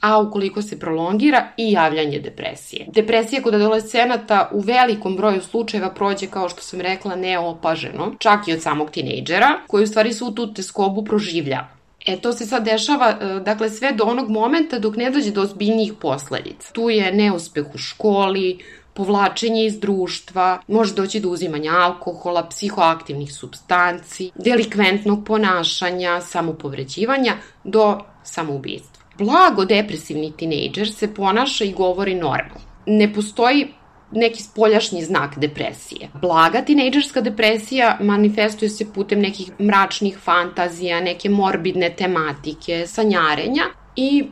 a 0.00 0.18
ukoliko 0.18 0.62
se 0.62 0.78
prolongira 0.78 1.48
i 1.56 1.72
javljanje 1.72 2.18
depresije. 2.18 2.86
Depresija 2.94 3.42
kod 3.42 3.54
adolescenata 3.54 4.50
u 4.52 4.60
velikom 4.60 5.16
broju 5.16 5.40
slučajeva 5.42 5.90
prođe, 5.90 6.26
kao 6.26 6.48
što 6.48 6.62
sam 6.62 6.80
rekla, 6.80 7.16
neopaženo, 7.16 8.14
čak 8.18 8.48
i 8.48 8.52
od 8.52 8.62
samog 8.62 8.90
tinejdžera, 8.90 9.48
koji 9.66 9.84
u 9.84 9.86
stvari 9.86 10.12
su 10.12 10.34
tu 10.34 10.54
teskobu 10.54 11.04
proživljava. 11.04 11.77
E, 12.08 12.16
to 12.16 12.32
se 12.32 12.46
sad 12.46 12.64
dešava, 12.64 13.08
e, 13.20 13.40
dakle, 13.40 13.70
sve 13.70 13.92
do 13.92 14.04
onog 14.04 14.30
momenta 14.30 14.78
dok 14.78 14.96
ne 14.96 15.10
dođe 15.10 15.30
do 15.30 15.42
ozbiljnijih 15.42 15.92
posledica. 16.00 16.72
Tu 16.72 16.90
je 16.90 17.12
neuspeh 17.12 17.66
u 17.74 17.78
školi, 17.78 18.58
povlačenje 18.94 19.66
iz 19.66 19.78
društva, 19.80 20.60
može 20.68 20.94
doći 20.94 21.20
do 21.20 21.28
uzimanja 21.28 21.72
alkohola, 21.72 22.46
psihoaktivnih 22.48 23.32
substanci, 23.32 24.30
delikventnog 24.34 25.26
ponašanja, 25.26 26.20
samopovređivanja 26.20 27.36
do 27.64 28.00
samoubistva. 28.24 29.04
Blago 29.18 29.64
depresivni 29.64 30.32
tinejdžer 30.36 30.92
se 30.92 31.14
ponaša 31.14 31.64
i 31.64 31.72
govori 31.72 32.14
normalno. 32.14 32.68
Ne 32.86 33.12
postoji 33.12 33.66
neki 34.12 34.42
spoljašnji 34.42 35.02
znak 35.04 35.38
depresije. 35.38 36.08
Blaga 36.20 36.62
tinejdžerska 36.62 37.20
depresija 37.20 37.98
manifestuje 38.00 38.68
se 38.68 38.92
putem 38.92 39.20
nekih 39.20 39.50
mračnih 39.60 40.18
fantazija, 40.18 41.00
neke 41.00 41.28
morbidne 41.28 41.90
tematike, 41.96 42.86
sanjarenja 42.86 43.64
i 43.96 44.24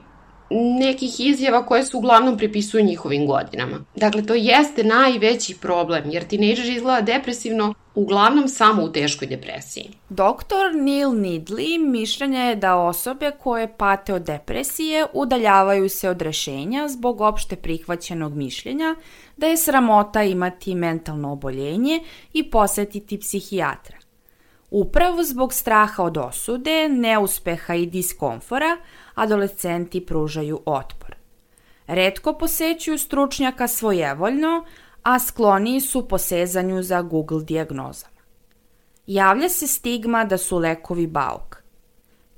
nekih 0.51 1.21
izjava 1.21 1.67
koje 1.67 1.83
se 1.83 1.97
uglavnom 1.97 2.37
pripisuju 2.39 2.85
njihovim 2.85 3.27
godinama. 3.27 3.85
Dakle, 3.95 4.27
to 4.27 4.35
jeste 4.35 4.85
najveći 4.85 5.57
problem, 5.61 6.11
jer 6.11 6.25
tinejdžer 6.25 6.67
izgleda 6.67 7.01
depresivno 7.01 7.75
uglavnom 7.95 8.49
samo 8.49 8.83
u 8.83 8.93
teškoj 8.93 9.29
depresiji. 9.29 9.91
Doktor 10.09 10.75
Neil 10.75 11.11
Nidley 11.11 11.91
mišljenja 11.91 12.41
je 12.41 12.57
da 12.57 12.77
osobe 12.77 13.31
koje 13.43 13.77
pate 13.77 14.15
od 14.15 14.23
depresije 14.23 15.07
udaljavaju 15.13 15.89
se 15.89 16.11
od 16.11 16.23
rešenja 16.23 16.89
zbog 16.89 17.21
opšte 17.21 17.57
prihvaćenog 17.57 18.35
mišljenja 18.35 18.95
da 19.37 19.47
je 19.47 19.57
sramota 19.57 20.23
imati 20.23 20.75
mentalno 20.75 21.33
oboljenje 21.33 22.01
i 22.33 22.51
posetiti 22.51 23.19
psihijatra. 23.19 23.97
Upravo 24.71 25.23
zbog 25.23 25.53
straha 25.53 26.03
od 26.03 26.17
osude, 26.17 26.89
neuspeha 26.89 27.75
i 27.75 27.87
diskomfora, 27.87 28.77
adolescenti 29.17 30.07
pružaju 30.07 30.61
otpor. 30.67 31.17
Redko 31.87 32.33
posećuju 32.33 32.99
stručnjaka 32.99 33.69
svojevoljno, 33.69 34.65
a 35.03 35.19
skloniji 35.19 35.81
su 35.81 36.09
posezanju 36.09 36.83
za 36.83 37.03
Google 37.03 37.45
diagnozama. 37.45 38.17
Javlja 39.07 39.49
se 39.49 39.67
stigma 39.67 40.25
da 40.25 40.39
su 40.39 40.59
lekovi 40.59 41.07
bauk. 41.07 41.57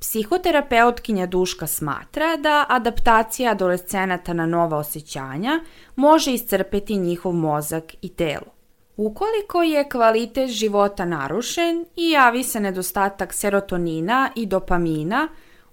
Psihoterapeutkinja 0.00 1.26
Duška 1.26 1.66
smatra 1.66 2.36
da 2.36 2.66
adaptacija 2.68 3.50
adolescenata 3.50 4.32
na 4.32 4.46
nova 4.46 4.78
osjećanja 4.78 5.60
može 5.96 6.32
iscrpeti 6.32 6.96
njihov 6.96 7.32
mozak 7.32 7.94
i 8.02 8.08
telo. 8.08 8.58
Ukoliko 8.96 9.62
je 9.62 9.88
kvalitet 9.88 10.50
života 10.50 11.04
narušen 11.04 11.84
i 11.96 12.10
javi 12.10 12.44
se 12.44 12.60
nedostatak 12.60 13.32
serotonina 13.32 14.30
i 14.36 14.46
dopamina, 14.46 15.28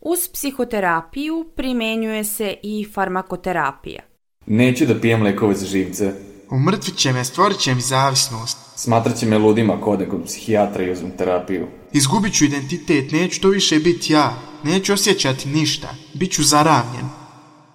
uz 0.05 0.27
psihoterapiju 0.33 1.45
primenjuje 1.55 2.23
se 2.23 2.55
i 2.63 2.85
farmakoterapija. 2.93 4.01
Neću 4.45 4.85
da 4.85 4.99
pijem 5.01 5.23
lekove 5.23 5.55
za 5.55 5.65
živce. 5.65 6.13
Umrtvit 6.51 6.97
će 6.97 7.13
me, 7.13 7.23
stvorit 7.23 7.59
će 7.59 7.75
mi 7.75 7.81
zavisnost. 7.81 8.57
Smatraće 8.75 9.25
me 9.25 9.37
ludima 9.37 9.73
ako 9.73 9.91
ode 9.91 10.05
kod 10.09 10.23
psihijatra 10.25 10.83
i 10.83 10.91
uzmem 10.91 11.11
terapiju. 11.17 11.67
Izgubit 11.93 12.33
ću 12.33 12.45
identitet, 12.45 13.11
neću 13.11 13.41
to 13.41 13.49
više 13.49 13.79
biti 13.79 14.13
ja. 14.13 14.33
Neću 14.63 14.93
osjećati 14.93 15.49
ništa. 15.49 15.87
Biću 16.13 16.43
zaravljen. 16.43 17.24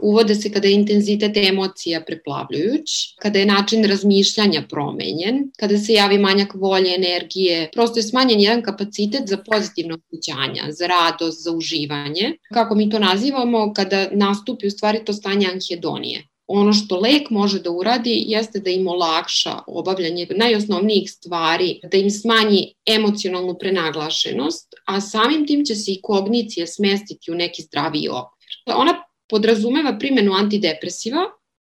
Uvode 0.02 0.34
se 0.34 0.52
kada 0.52 0.68
je 0.68 0.74
intenzitet 0.74 1.36
emocija 1.36 2.00
preplavljujuć, 2.00 3.14
kada 3.18 3.38
je 3.38 3.46
način 3.46 3.84
razmišljanja 3.84 4.62
promenjen, 4.70 5.50
kada 5.58 5.78
se 5.78 5.92
javi 5.92 6.18
manjak 6.18 6.54
volje, 6.54 6.94
energije, 6.94 7.70
prosto 7.72 7.98
je 7.98 8.02
smanjen 8.02 8.40
jedan 8.40 8.62
kapacitet 8.62 9.28
za 9.28 9.36
pozitivno 9.36 9.98
osjećanja, 10.06 10.72
za 10.72 10.86
radost, 10.86 11.44
za 11.44 11.52
uživanje. 11.52 12.32
Kako 12.54 12.74
mi 12.74 12.90
to 12.90 12.98
nazivamo, 12.98 13.72
kada 13.74 14.08
nastupi 14.12 14.66
u 14.66 14.70
stvari 14.70 15.04
to 15.04 15.12
stanje 15.12 15.46
anhedonije 15.52 16.30
ono 16.52 16.72
što 16.72 16.98
lek 17.00 17.30
može 17.30 17.60
da 17.62 17.70
uradi 17.70 18.24
jeste 18.26 18.58
da 18.58 18.70
im 18.70 18.88
olakša 18.88 19.52
obavljanje 19.66 20.26
najosnovnijih 20.36 21.10
stvari, 21.10 21.80
da 21.92 21.96
im 21.96 22.10
smanji 22.10 22.74
emocionalnu 22.86 23.54
prenaglašenost, 23.58 24.74
a 24.84 25.00
samim 25.00 25.46
tim 25.46 25.64
će 25.64 25.74
se 25.74 25.92
i 25.92 26.00
kognicija 26.02 26.66
smestiti 26.66 27.30
u 27.30 27.34
neki 27.34 27.62
zdraviji 27.62 28.08
okvir. 28.08 28.76
Ona 28.76 28.94
podrazumeva 29.30 29.98
primjenu 29.98 30.32
antidepresiva, 30.32 31.20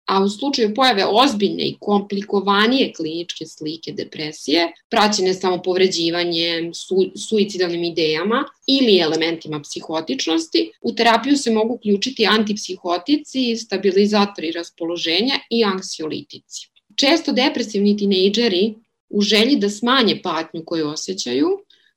a 0.05 0.23
u 0.23 0.29
slučaju 0.29 0.73
pojave 0.75 1.05
ozbiljne 1.05 1.63
i 1.63 1.75
komplikovanije 1.79 2.93
kliničke 2.93 3.45
slike 3.45 3.91
depresije, 3.91 4.71
praćene 4.89 5.33
samo 5.33 5.61
povređivanjem, 5.61 6.73
su, 6.73 7.11
suicidalnim 7.29 7.83
idejama 7.83 8.43
ili 8.67 8.99
elementima 8.99 9.61
psihotičnosti, 9.61 10.71
u 10.81 10.95
terapiju 10.95 11.37
se 11.37 11.51
mogu 11.51 11.73
uključiti 11.73 12.27
antipsihotici, 12.27 13.55
stabilizatori 13.55 14.51
raspoloženja 14.51 15.39
i 15.49 15.63
anksiolitici. 15.63 16.67
Često 16.95 17.31
depresivni 17.31 17.97
tinejdžeri 17.97 18.73
u 19.09 19.21
želji 19.21 19.55
da 19.55 19.69
smanje 19.69 20.19
patnju 20.23 20.63
koju 20.65 20.87
osjećaju, 20.87 21.47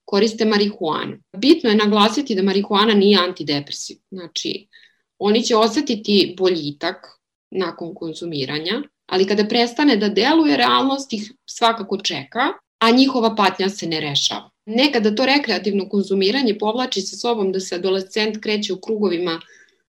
koriste 0.04 0.44
marihuanu. 0.44 1.16
Bitno 1.36 1.70
je 1.70 1.76
naglasiti 1.76 2.34
da 2.34 2.42
marihuana 2.42 2.94
nije 2.94 3.18
antidepresiv. 3.18 3.96
Znači, 4.10 4.66
oni 5.18 5.42
će 5.42 5.56
osetiti 5.56 6.34
boljitak, 6.38 6.96
nakon 7.50 7.94
konzumiranja, 7.94 8.82
ali 9.06 9.26
kada 9.26 9.44
prestane 9.48 9.96
da 9.96 10.08
deluje, 10.08 10.56
realnost 10.56 11.12
ih 11.12 11.32
svakako 11.46 11.98
čeka, 11.98 12.52
a 12.78 12.90
njihova 12.90 13.34
patnja 13.34 13.68
se 13.68 13.86
ne 13.86 14.00
rešava. 14.00 14.50
Nekada 14.66 15.14
to 15.14 15.26
rekreativno 15.26 15.88
konzumiranje 15.88 16.58
povlači 16.58 17.00
sa 17.00 17.16
sobom 17.16 17.52
da 17.52 17.60
se 17.60 17.74
adolescent 17.74 18.40
kreće 18.42 18.72
u 18.72 18.80
krugovima 18.80 19.40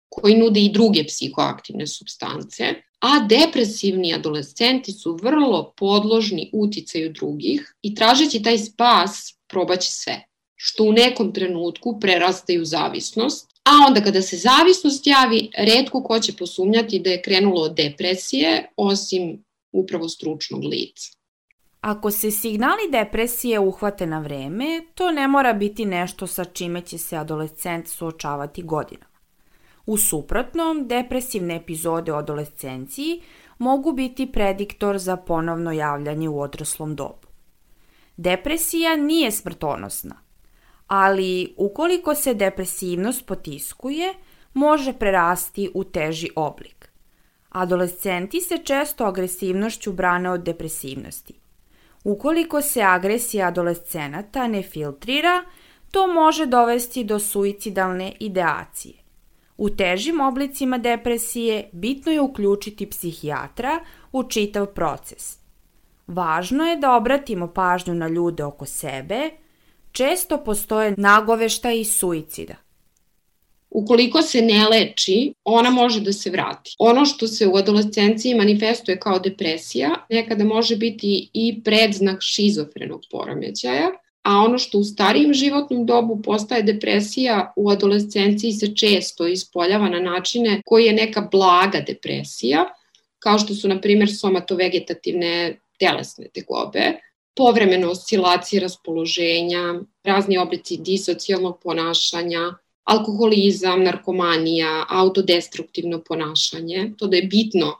koji 0.09 0.37
nude 0.37 0.59
i 0.59 0.71
druge 0.71 1.03
psihoaktivne 1.03 1.87
substance, 1.87 2.73
a 2.99 3.19
depresivni 3.19 4.13
adolescenti 4.13 4.91
su 4.91 5.19
vrlo 5.23 5.73
podložni 5.77 6.49
uticaju 6.53 7.13
drugih 7.13 7.73
i 7.81 7.95
tražeći 7.95 8.43
taj 8.43 8.57
spas 8.57 9.37
probaće 9.47 9.91
sve, 9.91 10.23
što 10.55 10.83
u 10.83 10.91
nekom 10.91 11.33
trenutku 11.33 11.99
prerastaju 11.99 12.65
zavisnost, 12.65 13.49
A 13.67 13.87
onda 13.87 14.01
kada 14.01 14.21
se 14.21 14.37
zavisnost 14.37 15.07
javi, 15.07 15.49
redko 15.57 16.03
ko 16.03 16.19
će 16.19 16.33
posumnjati 16.35 16.99
da 16.99 17.09
je 17.09 17.21
krenulo 17.21 17.61
od 17.61 17.75
depresije, 17.75 18.69
osim 18.77 19.43
upravo 19.71 20.09
stručnog 20.09 20.63
lica. 20.63 21.11
Ako 21.81 22.11
se 22.11 22.31
signali 22.31 22.91
depresije 22.91 23.59
uhvate 23.59 24.05
na 24.05 24.19
vreme, 24.19 24.81
to 24.95 25.11
ne 25.11 25.27
mora 25.27 25.53
biti 25.53 25.85
nešto 25.85 26.27
sa 26.27 26.45
čime 26.45 26.81
će 26.81 26.97
se 26.97 27.17
adolescent 27.17 27.87
suočavati 27.87 28.63
godinama. 28.63 29.17
U 29.85 29.97
suprotnom, 29.97 30.87
depresivne 30.87 31.55
epizode 31.55 32.11
u 32.11 32.15
adolescenciji 32.15 33.21
mogu 33.57 33.91
biti 33.91 34.31
prediktor 34.31 34.97
za 34.97 35.17
ponovno 35.17 35.71
javljanje 35.71 36.29
u 36.29 36.41
odraslom 36.41 36.95
dobu. 36.95 37.27
Depresija 38.17 38.95
nije 38.95 39.31
smrtonosna, 39.31 40.26
ali 40.87 41.53
ukoliko 41.57 42.15
se 42.15 42.33
depresivnost 42.33 43.25
potiskuje, 43.25 44.13
može 44.53 44.93
prerasti 44.93 45.69
u 45.73 45.83
teži 45.83 46.29
oblik. 46.35 46.89
Adolescenti 47.49 48.41
se 48.41 48.57
često 48.57 49.05
agresivnošću 49.05 49.93
brane 49.93 50.29
od 50.29 50.41
depresivnosti. 50.43 51.33
Ukoliko 52.03 52.61
se 52.61 52.81
agresija 52.81 53.47
adolescenata 53.47 54.47
ne 54.47 54.61
filtrira, 54.61 55.43
to 55.91 56.07
može 56.07 56.45
dovesti 56.45 57.03
do 57.03 57.19
suicidalne 57.19 58.13
ideacije. 58.19 58.93
U 59.57 59.69
težim 59.69 60.21
oblicima 60.21 60.77
depresije 60.77 61.69
bitno 61.71 62.11
je 62.11 62.21
uključiti 62.21 62.89
psihijatra 62.89 63.79
u 64.11 64.23
čitav 64.23 64.65
proces. 64.65 65.39
Važno 66.07 66.65
je 66.65 66.75
da 66.75 66.95
obratimo 66.95 67.47
pažnju 67.47 67.93
na 67.93 68.07
ljude 68.07 68.43
oko 68.43 68.65
sebe, 68.65 69.29
često 69.97 70.43
postoje 70.43 70.93
nagovešta 70.97 71.71
i 71.71 71.83
suicida. 71.85 72.55
Ukoliko 73.69 74.21
se 74.21 74.41
ne 74.41 74.67
leči, 74.67 75.33
ona 75.43 75.69
može 75.69 76.01
da 76.01 76.13
se 76.13 76.29
vrati. 76.29 76.75
Ono 76.79 77.05
što 77.05 77.27
se 77.27 77.47
u 77.47 77.57
adolescenciji 77.57 78.35
manifestuje 78.35 78.99
kao 78.99 79.19
depresija, 79.19 79.89
nekada 80.09 80.43
može 80.43 80.75
biti 80.75 81.29
i 81.33 81.63
predznak 81.63 82.21
šizofrenog 82.21 83.01
poremećaja, 83.11 83.89
a 84.23 84.37
ono 84.37 84.57
što 84.57 84.77
u 84.77 84.83
starijem 84.83 85.33
životnom 85.33 85.85
dobu 85.85 86.21
postaje 86.21 86.63
depresija, 86.63 87.53
u 87.55 87.69
adolescenciji 87.69 88.51
se 88.51 88.75
često 88.75 89.27
ispoljava 89.27 89.89
na 89.89 89.99
načine 89.99 90.61
koji 90.65 90.85
je 90.85 90.93
neka 90.93 91.27
blaga 91.31 91.79
depresija, 91.87 92.65
kao 93.19 93.39
što 93.39 93.55
su, 93.55 93.67
na 93.67 93.81
primjer, 93.81 94.09
somatovegetativne 94.15 95.59
telesne 95.79 96.27
tegobe, 96.33 96.93
povremeno 97.37 97.91
oscilacije 97.91 98.59
raspoloženja, 98.59 99.75
razni 100.03 100.37
oblici 100.37 100.77
disocijalnog 100.77 101.59
ponašanja, 101.63 102.53
alkoholizam, 102.83 103.83
narkomanija, 103.83 104.85
autodestruktivno 104.89 106.01
ponašanje, 106.07 106.93
to 106.97 107.07
da 107.07 107.17
je 107.17 107.23
bitno 107.23 107.73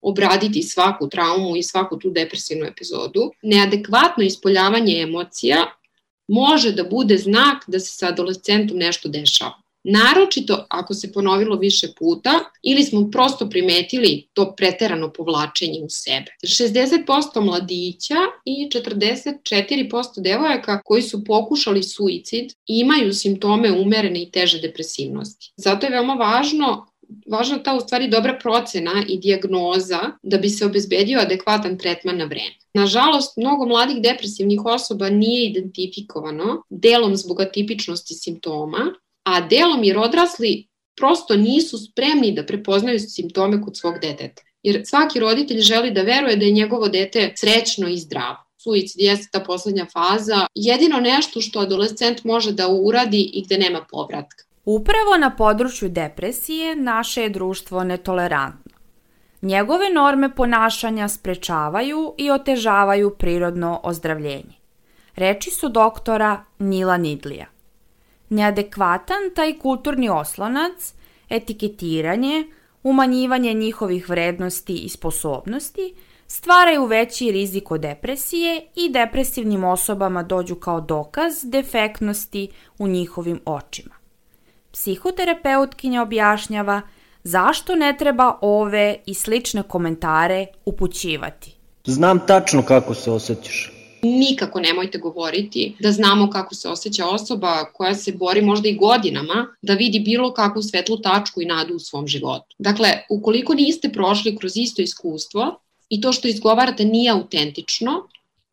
obraditi 0.00 0.62
svaku 0.62 1.08
traumu 1.08 1.56
i 1.56 1.62
svaku 1.62 1.98
tu 1.98 2.10
depresivnu 2.10 2.66
epizodu. 2.66 3.30
Neadekvatno 3.42 4.24
ispoljavanje 4.24 5.00
emocija 5.00 5.66
može 6.28 6.72
da 6.72 6.84
bude 6.84 7.18
znak 7.18 7.64
da 7.66 7.80
se 7.80 7.96
sa 7.96 8.08
adolescentom 8.08 8.76
nešto 8.76 9.08
dešava. 9.08 9.62
Naročito 9.84 10.66
ako 10.70 10.94
se 10.94 11.12
ponovilo 11.12 11.56
više 11.56 11.88
puta 11.98 12.30
ili 12.62 12.82
smo 12.82 13.10
prosto 13.10 13.50
primetili 13.50 14.28
to 14.32 14.54
preterano 14.56 15.12
povlačenje 15.12 15.80
u 15.84 15.88
sebe. 15.88 16.26
60% 16.44 17.40
mladića 17.40 18.16
i 18.44 18.68
44% 18.72 20.20
devojaka 20.22 20.82
koji 20.84 21.02
su 21.02 21.24
pokušali 21.24 21.82
suicid 21.82 22.52
imaju 22.66 23.12
simptome 23.12 23.72
umerene 23.72 24.22
i 24.22 24.30
teže 24.30 24.60
depresivnosti. 24.60 25.52
Zato 25.56 25.86
je 25.86 25.90
veoma 25.90 26.14
važno 26.14 26.92
važna 27.26 27.62
ta 27.62 27.74
u 27.76 27.80
stvari 27.80 28.08
dobra 28.08 28.38
procena 28.42 29.04
i 29.08 29.18
dijagnoza 29.18 30.00
da 30.22 30.38
bi 30.38 30.48
se 30.48 30.66
obezbedio 30.66 31.20
adekvatan 31.20 31.78
tretman 31.78 32.16
na 32.16 32.24
vreme. 32.24 32.56
Nažalost, 32.74 33.36
mnogo 33.36 33.66
mladih 33.66 33.96
depresivnih 34.02 34.64
osoba 34.64 35.10
nije 35.10 35.50
identifikovano, 35.50 36.62
delom 36.70 37.16
zbog 37.16 37.40
atipičnosti 37.40 38.14
simptoma, 38.14 38.94
a 39.24 39.40
delom 39.40 39.84
jer 39.84 39.98
odrasli 39.98 40.68
prosto 40.96 41.36
nisu 41.36 41.78
spremni 41.78 42.32
da 42.32 42.46
prepoznaju 42.46 42.98
simptome 42.98 43.62
kod 43.62 43.76
svog 43.76 43.94
deteta. 44.02 44.42
Jer 44.62 44.82
svaki 44.84 45.20
roditelj 45.20 45.60
želi 45.60 45.90
da 45.90 46.02
veruje 46.02 46.36
da 46.36 46.44
je 46.44 46.52
njegovo 46.52 46.88
dete 46.88 47.32
srećno 47.36 47.88
i 47.88 47.98
zdravo. 47.98 48.36
Suicid 48.56 49.00
jeste 49.00 49.28
ta 49.32 49.40
poslednja 49.40 49.86
faza, 49.92 50.46
jedino 50.54 51.00
nešto 51.00 51.40
što 51.40 51.60
adolescent 51.60 52.24
može 52.24 52.52
da 52.52 52.68
uradi 52.68 53.30
i 53.34 53.44
gde 53.44 53.58
nema 53.58 53.86
povratka. 53.90 54.44
Upravo 54.64 55.16
na 55.18 55.36
području 55.36 55.88
depresije 55.88 56.76
naše 56.76 57.22
je 57.22 57.28
društvo 57.28 57.84
netolerantno. 57.84 58.72
Njegove 59.42 59.90
norme 59.90 60.34
ponašanja 60.34 61.08
sprečavaju 61.08 62.14
i 62.18 62.30
otežavaju 62.30 63.10
prirodno 63.18 63.80
ozdravljenje. 63.82 64.54
Reči 65.16 65.50
su 65.50 65.68
doktora 65.68 66.44
Nila 66.58 66.96
Nidlija. 66.96 67.46
Neadekvatan 68.32 69.30
taj 69.34 69.58
kulturni 69.58 70.08
oslonac, 70.08 70.94
etiketiranje, 71.28 72.44
umanjivanje 72.82 73.54
njihovih 73.54 74.08
vrednosti 74.08 74.74
i 74.74 74.88
sposobnosti 74.88 75.94
stvaraju 76.26 76.86
veći 76.86 77.32
rizik 77.32 77.70
od 77.70 77.80
depresije 77.80 78.62
i 78.76 78.88
depresivnim 78.92 79.64
osobama 79.64 80.22
dođu 80.22 80.54
kao 80.54 80.80
dokaz 80.80 81.32
defektnosti 81.44 82.48
u 82.78 82.88
njihovim 82.88 83.40
očima. 83.44 83.94
Psihoterapeutkinja 84.72 86.02
objašnjava 86.02 86.80
zašto 87.24 87.74
ne 87.74 87.96
treba 87.98 88.38
ove 88.40 88.96
i 89.06 89.14
slične 89.14 89.62
komentare 89.62 90.46
upućivati. 90.64 91.56
Znam 91.84 92.26
tačno 92.26 92.62
kako 92.62 92.94
se 92.94 93.10
osjećaš 93.10 93.71
nikako 94.02 94.60
nemojte 94.60 94.98
govoriti 94.98 95.76
da 95.80 95.92
znamo 95.92 96.30
kako 96.30 96.54
se 96.54 96.68
osjeća 96.68 97.06
osoba 97.06 97.64
koja 97.72 97.94
se 97.94 98.12
bori 98.12 98.42
možda 98.42 98.68
i 98.68 98.76
godinama 98.76 99.46
da 99.62 99.74
vidi 99.74 100.00
bilo 100.00 100.34
kakvu 100.34 100.62
svetlu 100.62 100.96
tačku 100.96 101.42
i 101.42 101.46
nadu 101.46 101.74
u 101.74 101.78
svom 101.78 102.06
životu. 102.06 102.56
Dakle, 102.58 102.88
ukoliko 103.10 103.54
niste 103.54 103.88
prošli 103.88 104.36
kroz 104.36 104.52
isto 104.56 104.82
iskustvo 104.82 105.60
i 105.88 106.00
to 106.00 106.12
što 106.12 106.28
izgovarate 106.28 106.84
nije 106.84 107.10
autentično, 107.10 108.08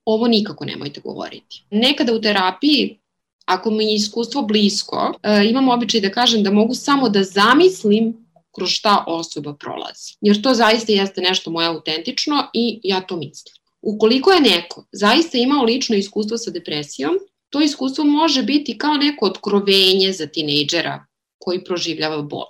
ovo 0.06 0.28
nikako 0.28 0.66
nemojte 0.66 1.02
govoriti. 1.02 1.64
Nekada 1.72 2.14
u 2.14 2.22
terapiji 2.22 3.00
ako 3.46 3.72
mi 3.72 3.86
je 3.86 3.96
iskustvo 3.96 4.42
blisko, 4.42 5.14
e, 5.24 5.50
imam 5.50 5.70
običaj 5.70 6.02
da 6.02 6.12
kažem 6.12 6.44
da 6.44 6.52
mogu 6.52 6.76
samo 6.76 7.10
da 7.10 7.24
zamislim 7.24 8.14
kroz 8.56 8.70
šta 8.70 9.04
osoba 9.08 9.54
prolazi. 9.54 10.14
Jer 10.22 10.42
to 10.42 10.54
zaista 10.54 10.92
jeste 10.92 11.22
nešto 11.22 11.52
moje 11.52 11.68
autentično 11.68 12.48
i 12.54 12.80
ja 12.84 13.02
to 13.02 13.18
mislim. 13.18 13.59
Ukoliko 13.82 14.32
je 14.32 14.42
neko 14.42 14.86
zaista 14.92 15.38
imao 15.38 15.64
lično 15.64 15.96
iskustvo 15.96 16.38
sa 16.38 16.52
depresijom, 16.52 17.16
to 17.50 17.62
iskustvo 17.62 18.04
može 18.04 18.44
biti 18.44 18.78
kao 18.78 18.94
neko 18.94 19.26
otkrovenje 19.26 20.14
za 20.14 20.28
tinejdžera 20.28 21.06
koji 21.38 21.64
proživljava 21.64 22.22
bol. 22.22 22.46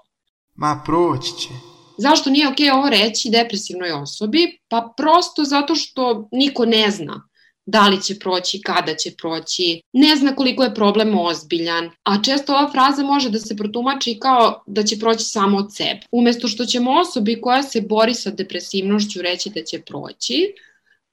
Ma 0.56 0.82
proći 0.86 1.30
će. 1.42 1.50
Zašto 1.98 2.30
nije 2.30 2.48
ok 2.48 2.58
ovo 2.74 2.89
reći 2.89 3.30
depresivnoj 3.30 3.92
osobi? 3.92 4.60
Pa 4.68 4.94
prosto 4.98 5.44
zato 5.44 5.76
što 5.76 6.30
niko 6.32 6.65
ne 6.65 6.92
zna 6.92 7.30
da 7.72 7.88
li 7.88 8.02
će 8.02 8.20
proći, 8.20 8.62
kada 8.62 8.96
će 8.96 9.12
proći, 9.12 9.82
ne 9.94 10.15
zna 10.15 10.36
koliko 10.36 10.63
je 10.63 10.76
problem 10.76 11.18
ozbiljan, 11.20 11.89
a 12.04 12.22
često 12.24 12.54
ova 12.54 12.72
fraza 12.72 13.04
može 13.04 13.30
da 13.30 13.39
se 13.39 13.56
protumači 13.56 14.18
kao 14.20 14.63
da 14.68 14.84
će 14.84 15.00
proći 15.00 15.24
samo 15.24 15.58
od 15.58 15.76
sebe. 15.76 16.00
Umesto 16.12 16.48
što 16.48 16.65
ćemo 16.65 16.92
osobi 17.00 17.42
koja 17.42 17.63
se 17.63 17.82
bori 17.82 18.13
sa 18.13 18.32
depresivnošću 18.32 19.22
reći 19.22 19.50
da 19.50 19.63
će 19.63 19.82
proći, 19.82 20.54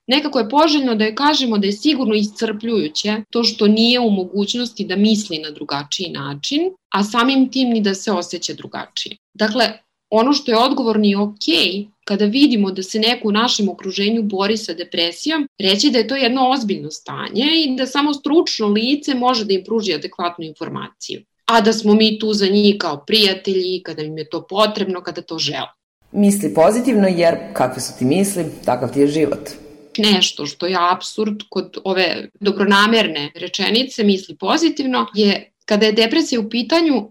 nekako 0.06 0.38
je 0.38 0.48
poželjno 0.48 0.94
da 0.94 1.04
je 1.04 1.14
kažemo 1.14 1.58
da 1.58 1.66
je 1.66 1.72
sigurno 1.72 2.14
iscrpljujuće 2.14 3.22
to 3.30 3.44
što 3.44 3.66
nije 3.66 4.00
u 4.00 4.10
mogućnosti 4.10 4.84
da 4.84 4.96
misli 4.96 5.38
na 5.38 5.50
drugačiji 5.50 6.10
način, 6.10 6.60
a 6.94 7.04
samim 7.04 7.50
tim 7.50 7.68
ni 7.68 7.80
da 7.80 7.94
se 7.94 8.12
osjeća 8.12 8.54
drugačije. 8.54 9.16
Dakle, 9.34 9.72
ono 10.10 10.32
što 10.32 10.50
je 10.50 10.58
odgovorni 10.58 11.10
i 11.10 11.16
ok, 11.16 11.46
kada 12.04 12.24
vidimo 12.24 12.70
da 12.70 12.82
se 12.82 12.98
neko 12.98 13.28
u 13.28 13.32
našem 13.32 13.68
okruženju 13.68 14.22
bori 14.22 14.56
sa 14.56 14.74
depresijom, 14.74 15.48
reći 15.58 15.90
da 15.90 15.98
je 15.98 16.08
to 16.08 16.16
jedno 16.16 16.50
ozbiljno 16.50 16.90
stanje 16.90 17.46
i 17.64 17.76
da 17.76 17.86
samo 17.86 18.14
stručno 18.14 18.68
lice 18.68 19.14
može 19.14 19.44
da 19.44 19.54
im 19.54 19.64
pruži 19.64 19.94
adekvatnu 19.94 20.44
informaciju. 20.44 21.22
A 21.46 21.60
da 21.60 21.72
smo 21.72 21.94
mi 21.94 22.18
tu 22.18 22.32
za 22.32 22.46
njih 22.46 22.74
kao 22.78 23.04
prijatelji, 23.06 23.82
kada 23.82 24.02
im 24.02 24.18
je 24.18 24.28
to 24.28 24.46
potrebno, 24.46 25.00
kada 25.00 25.22
to 25.22 25.38
žele. 25.38 25.68
Misli 26.12 26.54
pozitivno 26.54 27.08
jer 27.08 27.36
kakve 27.52 27.82
su 27.82 27.92
ti 27.98 28.04
misli, 28.04 28.44
takav 28.64 28.92
ti 28.92 29.00
je 29.00 29.06
život. 29.06 29.65
Nešto 29.98 30.46
što 30.46 30.66
je 30.66 30.76
absurd 30.90 31.42
kod 31.48 31.78
ove 31.84 32.28
dobronamerne 32.40 33.30
rečenice, 33.34 34.04
misli 34.04 34.36
pozitivno, 34.36 35.06
je 35.14 35.52
kada 35.64 35.86
je 35.86 35.92
depresija 35.92 36.40
u 36.40 36.50
pitanju, 36.50 37.10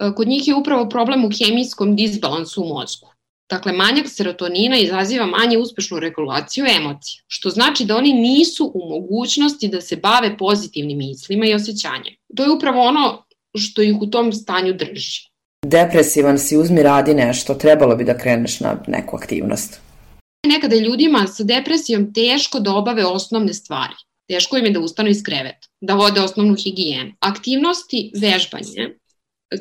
E, 0.00 0.14
kod 0.16 0.28
njih 0.28 0.48
je 0.48 0.54
upravo 0.54 0.88
problem 0.88 1.24
u 1.24 1.30
hemijskom 1.38 1.96
disbalansu 1.96 2.62
u 2.62 2.68
mozgu. 2.68 3.08
Dakle, 3.50 3.72
manjak 3.72 4.08
serotonina 4.08 4.78
izaziva 4.78 5.26
manje 5.26 5.58
uspešnu 5.58 5.98
regulaciju 5.98 6.64
emocija, 6.80 7.22
što 7.26 7.50
znači 7.50 7.84
da 7.84 7.96
oni 7.96 8.12
nisu 8.12 8.72
u 8.74 8.88
mogućnosti 8.88 9.68
da 9.68 9.80
se 9.80 9.96
bave 9.96 10.38
pozitivnim 10.38 10.98
mislima 10.98 11.46
i 11.46 11.54
osjećanjem. 11.54 12.14
To 12.36 12.42
je 12.44 12.50
upravo 12.50 12.80
ono 12.80 13.24
što 13.54 13.82
ih 13.82 13.96
u 14.00 14.06
tom 14.06 14.32
stanju 14.32 14.72
drži. 14.72 15.20
Depresivan 15.66 16.38
si, 16.38 16.56
uzmi 16.56 16.82
radi 16.82 17.14
nešto, 17.14 17.54
trebalo 17.54 17.96
bi 17.96 18.04
da 18.04 18.18
kreneš 18.18 18.60
na 18.60 18.76
neku 18.86 19.16
aktivnost. 19.16 19.80
Nekada 20.44 20.76
ljudima 20.76 21.26
sa 21.26 21.44
depresijom 21.44 22.12
teško 22.14 22.60
da 22.60 22.74
obave 22.74 23.04
osnovne 23.04 23.54
stvari. 23.54 23.94
Teško 24.28 24.56
im 24.56 24.64
je 24.64 24.70
da 24.70 24.80
ustanu 24.80 25.10
iz 25.10 25.22
kreveta, 25.22 25.68
da 25.80 25.94
vode 25.94 26.20
osnovnu 26.20 26.56
higijenu. 26.56 27.12
Aktivnosti, 27.20 28.10
vežbanje, 28.16 28.94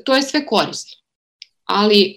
to 0.06 0.16
je 0.16 0.22
sve 0.22 0.46
korisno, 0.46 0.98
ali 1.64 2.02
e, 2.04 2.16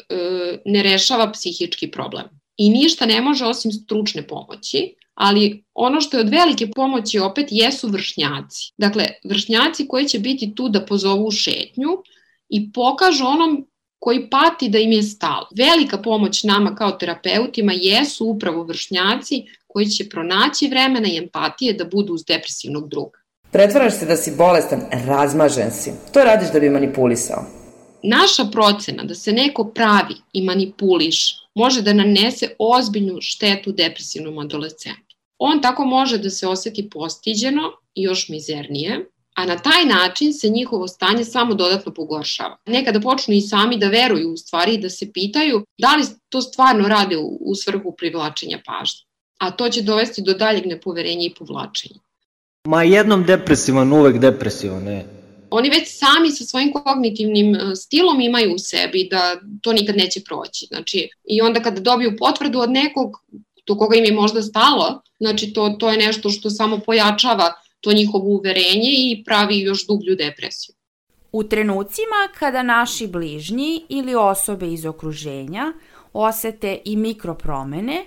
ne 0.64 0.82
rešava 0.82 1.32
psihički 1.32 1.90
problem. 1.90 2.24
I 2.56 2.70
ništa 2.70 3.06
ne 3.06 3.20
može 3.20 3.44
osim 3.44 3.72
stručne 3.72 4.26
pomoći, 4.26 4.94
ali 5.14 5.64
ono 5.74 6.00
što 6.00 6.16
je 6.16 6.20
od 6.20 6.28
velike 6.28 6.70
pomoći 6.70 7.18
opet 7.18 7.46
jesu 7.50 7.88
vršnjaci. 7.88 8.72
Dakle, 8.78 9.06
vršnjaci 9.24 9.88
koji 9.88 10.08
će 10.08 10.18
biti 10.18 10.54
tu 10.54 10.68
da 10.68 10.86
pozovu 10.86 11.26
u 11.26 11.30
šetnju 11.30 11.88
i 12.48 12.72
pokažu 12.72 13.24
onom 13.24 13.66
koji 13.98 14.30
pati 14.30 14.68
da 14.68 14.78
im 14.78 14.92
je 14.92 15.02
stalo. 15.02 15.48
Velika 15.56 15.98
pomoć 15.98 16.44
nama 16.44 16.74
kao 16.74 16.90
terapeutima 16.90 17.72
jesu 17.76 18.26
upravo 18.26 18.64
vršnjaci 18.64 19.44
koji 19.66 19.86
će 19.86 20.08
pronaći 20.08 20.68
vremena 20.68 21.08
i 21.08 21.18
empatije 21.18 21.72
da 21.72 21.84
budu 21.84 22.14
uz 22.14 22.24
depresivnog 22.24 22.88
druga. 22.88 23.18
Pretvaraš 23.50 23.98
se 23.98 24.06
da 24.06 24.16
si 24.16 24.32
bolestan, 24.38 24.82
razmažen 25.06 25.70
si. 25.70 25.92
To 26.14 26.24
radiš 26.24 26.52
da 26.52 26.60
bi 26.60 26.70
manipulisao. 26.70 27.44
Naša 28.02 28.44
procena 28.52 29.04
da 29.04 29.14
se 29.14 29.32
neko 29.32 29.64
pravi 29.64 30.14
i 30.32 30.42
manipuliš 30.42 31.34
može 31.54 31.82
da 31.82 31.92
nanese 31.92 32.48
ozbiljnu 32.58 33.18
štetu 33.20 33.72
depresivnom 33.72 34.38
adolescentu. 34.38 35.16
On 35.38 35.62
tako 35.62 35.84
može 35.84 36.18
da 36.18 36.30
se 36.30 36.46
oseti 36.46 36.90
postiđeno 36.90 37.62
i 37.94 38.02
još 38.02 38.28
mizernije, 38.28 39.06
a 39.36 39.46
na 39.46 39.56
taj 39.58 39.84
način 39.84 40.32
se 40.32 40.48
njihovo 40.48 40.88
stanje 40.88 41.24
samo 41.24 41.54
dodatno 41.54 41.94
pogoršava. 41.94 42.56
Nekada 42.66 43.00
počnu 43.00 43.34
i 43.34 43.40
sami 43.40 43.78
da 43.78 43.88
veruju 43.88 44.32
u 44.32 44.36
stvari 44.36 44.74
i 44.74 44.78
da 44.78 44.90
se 44.90 45.12
pitaju 45.12 45.64
da 45.78 45.96
li 45.96 46.04
to 46.28 46.42
stvarno 46.42 46.88
rade 46.88 47.16
u, 47.16 47.38
u 47.40 47.54
svrhu 47.54 47.94
privlačenja 47.98 48.58
pažnje. 48.66 49.04
A 49.38 49.50
to 49.50 49.68
će 49.68 49.82
dovesti 49.82 50.22
do 50.22 50.34
daljeg 50.34 50.66
nepoverenja 50.66 51.26
i 51.26 51.34
povlačenja. 51.38 52.00
Ma 52.68 52.82
jednom 52.82 53.24
depresivan, 53.24 53.92
uvek 53.92 54.18
depresivan, 54.18 54.84
ne. 54.84 55.04
Oni 55.50 55.70
već 55.70 55.84
sami 55.86 56.30
sa 56.30 56.44
svojim 56.44 56.72
kognitivnim 56.72 57.54
e, 57.54 57.76
stilom 57.76 58.20
imaju 58.20 58.54
u 58.54 58.58
sebi 58.58 59.08
da 59.10 59.40
to 59.62 59.72
nikad 59.72 59.96
neće 59.96 60.20
proći. 60.20 60.66
Znači, 60.66 61.08
i 61.24 61.40
onda 61.40 61.62
kada 61.62 61.80
dobiju 61.80 62.16
potvrdu 62.18 62.60
od 62.60 62.70
nekog 62.70 63.10
do 63.66 63.76
koga 63.76 63.96
im 63.96 64.04
je 64.04 64.12
možda 64.12 64.42
stalo, 64.42 65.02
znači 65.20 65.52
to, 65.52 65.76
to 65.78 65.90
je 65.90 65.98
nešto 65.98 66.30
što 66.30 66.50
samo 66.50 66.78
pojačava 66.78 67.52
to 67.86 67.92
njihovo 67.92 68.24
uverenje 68.24 68.90
i 68.90 69.22
pravi 69.24 69.60
još 69.60 69.86
dublju 69.86 70.16
depresiju. 70.16 70.74
U 71.32 71.44
trenucima 71.44 72.28
kada 72.38 72.62
naši 72.62 73.06
bližnji 73.06 73.82
ili 73.88 74.14
osobe 74.14 74.72
iz 74.72 74.86
okruženja 74.86 75.72
osete 76.12 76.78
i 76.84 76.96
mikropromene, 76.96 78.04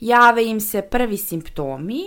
jave 0.00 0.44
im 0.46 0.60
se 0.60 0.82
prvi 0.82 1.16
simptomi, 1.16 2.02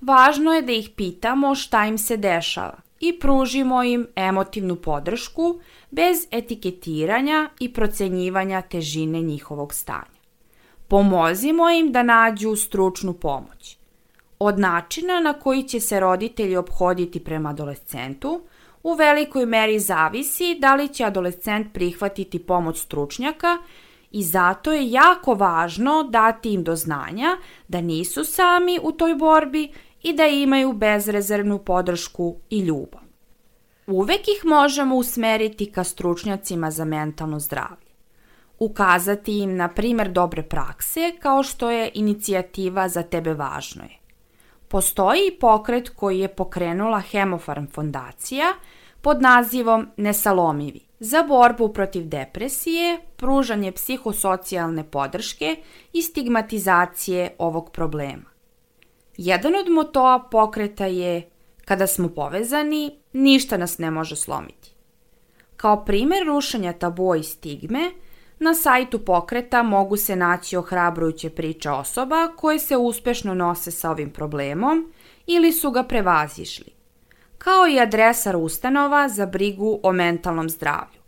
važno 0.00 0.54
je 0.54 0.62
da 0.62 0.72
ih 0.72 0.88
pitamo 0.96 1.54
šta 1.54 1.84
im 1.86 1.98
se 1.98 2.16
dešava 2.16 2.80
i 3.00 3.12
pružimo 3.18 3.82
im 3.82 4.06
emotivnu 4.16 4.76
podršku 4.76 5.60
bez 5.90 6.26
etiketiranja 6.30 7.48
i 7.60 7.72
procenjivanja 7.72 8.62
težine 8.62 9.20
njihovog 9.20 9.74
stanja. 9.74 10.22
Pomozimo 10.88 11.70
im 11.70 11.92
da 11.92 12.02
nađu 12.02 12.56
stručnu 12.56 13.12
pomoć. 13.12 13.81
Od 14.44 14.58
načina 14.58 15.20
na 15.20 15.32
koji 15.32 15.62
će 15.62 15.80
se 15.80 16.00
roditelji 16.00 16.56
obhoditi 16.56 17.24
prema 17.24 17.50
adolescentu, 17.50 18.40
u 18.82 18.94
velikoj 18.94 19.46
meri 19.46 19.78
zavisi 19.78 20.56
da 20.60 20.74
li 20.74 20.88
će 20.88 21.04
adolescent 21.04 21.72
prihvatiti 21.72 22.38
pomoć 22.38 22.80
stručnjaka 22.80 23.58
i 24.10 24.22
zato 24.22 24.72
je 24.72 24.90
jako 24.90 25.34
važno 25.34 26.02
dati 26.02 26.52
im 26.52 26.64
do 26.64 26.76
znanja 26.76 27.36
da 27.68 27.80
nisu 27.80 28.24
sami 28.24 28.78
u 28.82 28.92
toj 28.92 29.14
borbi 29.14 29.72
i 30.02 30.12
da 30.12 30.26
imaju 30.26 30.72
bezrezervnu 30.72 31.58
podršku 31.58 32.36
i 32.50 32.58
ljubav. 32.58 33.02
Uvek 33.86 34.28
ih 34.28 34.44
možemo 34.44 34.96
usmeriti 34.96 35.72
ka 35.72 35.84
stručnjacima 35.84 36.70
za 36.70 36.84
mentalno 36.84 37.40
zdravlje. 37.40 37.92
Ukazati 38.58 39.38
im 39.38 39.56
na 39.56 39.68
primer 39.68 40.12
dobre 40.12 40.42
prakse 40.42 41.12
kao 41.20 41.42
što 41.42 41.70
je 41.70 41.90
inicijativa 41.94 42.88
za 42.88 43.02
tebe 43.02 43.34
važno 43.34 43.82
je. 43.82 44.01
Postoji 44.72 45.36
pokret 45.40 45.88
koji 45.88 46.18
je 46.18 46.28
pokrenula 46.28 47.00
Hemofarm 47.00 47.66
fondacija 47.66 48.44
pod 49.00 49.22
nazivom 49.22 49.88
Nesalomivi 49.96 50.80
za 51.00 51.22
borbu 51.22 51.72
protiv 51.72 52.04
depresije, 52.08 52.98
pružanje 53.16 53.72
psihosocijalne 53.72 54.84
podrške 54.84 55.56
i 55.92 56.02
stigmatizacije 56.02 57.34
ovog 57.38 57.70
problema. 57.70 58.30
Jedan 59.16 59.54
od 59.54 59.68
motoa 59.68 60.28
pokreta 60.30 60.86
je 60.86 61.30
kada 61.64 61.86
smo 61.86 62.08
povezani, 62.08 62.98
ništa 63.12 63.56
nas 63.56 63.78
ne 63.78 63.90
može 63.90 64.16
slomiti. 64.16 64.70
Kao 65.56 65.84
primer 65.84 66.26
rušenja 66.26 66.72
tabua 66.72 67.16
i 67.16 67.22
stigme, 67.22 67.90
na 68.42 68.54
sajtu 68.54 68.98
pokreta 68.98 69.62
mogu 69.62 69.96
se 69.96 70.16
naći 70.16 70.56
ohrabrujuće 70.56 71.30
priče 71.30 71.70
osoba 71.70 72.28
koje 72.36 72.58
se 72.58 72.76
uspešno 72.76 73.34
nose 73.34 73.70
sa 73.70 73.90
ovim 73.90 74.10
problemom 74.10 74.92
ili 75.26 75.52
su 75.52 75.70
ga 75.70 75.82
prevazišli, 75.82 76.72
kao 77.38 77.68
i 77.68 77.80
adresar 77.80 78.36
ustanova 78.36 79.08
za 79.08 79.26
brigu 79.26 79.80
o 79.82 79.92
mentalnom 79.92 80.48
zdravlju. 80.48 81.02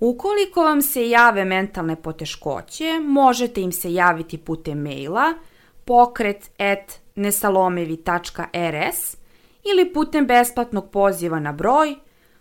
Ukoliko 0.00 0.62
vam 0.62 0.82
se 0.82 1.08
jave 1.08 1.44
mentalne 1.44 1.96
poteškoće, 1.96 3.00
možete 3.00 3.60
im 3.60 3.72
se 3.72 3.92
javiti 3.92 4.38
putem 4.38 4.82
maila 4.82 5.34
pokret 5.84 6.50
at 6.58 7.00
nesalomevi.rs 7.14 9.16
ili 9.64 9.92
putem 9.92 10.26
besplatnog 10.26 10.90
poziva 10.90 11.40
na 11.40 11.52
broj 11.52 11.94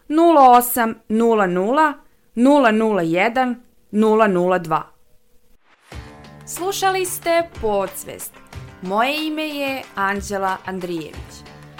0800 0.10 1.93
001 2.36 3.56
002. 3.91 4.82
Slušali 6.45 7.06
ste 7.06 7.50
Podsvest. 7.62 8.34
Moje 8.82 9.28
ime 9.28 9.47
je 9.47 9.84
Anđela 9.95 10.58
Andrijević. 10.65 11.34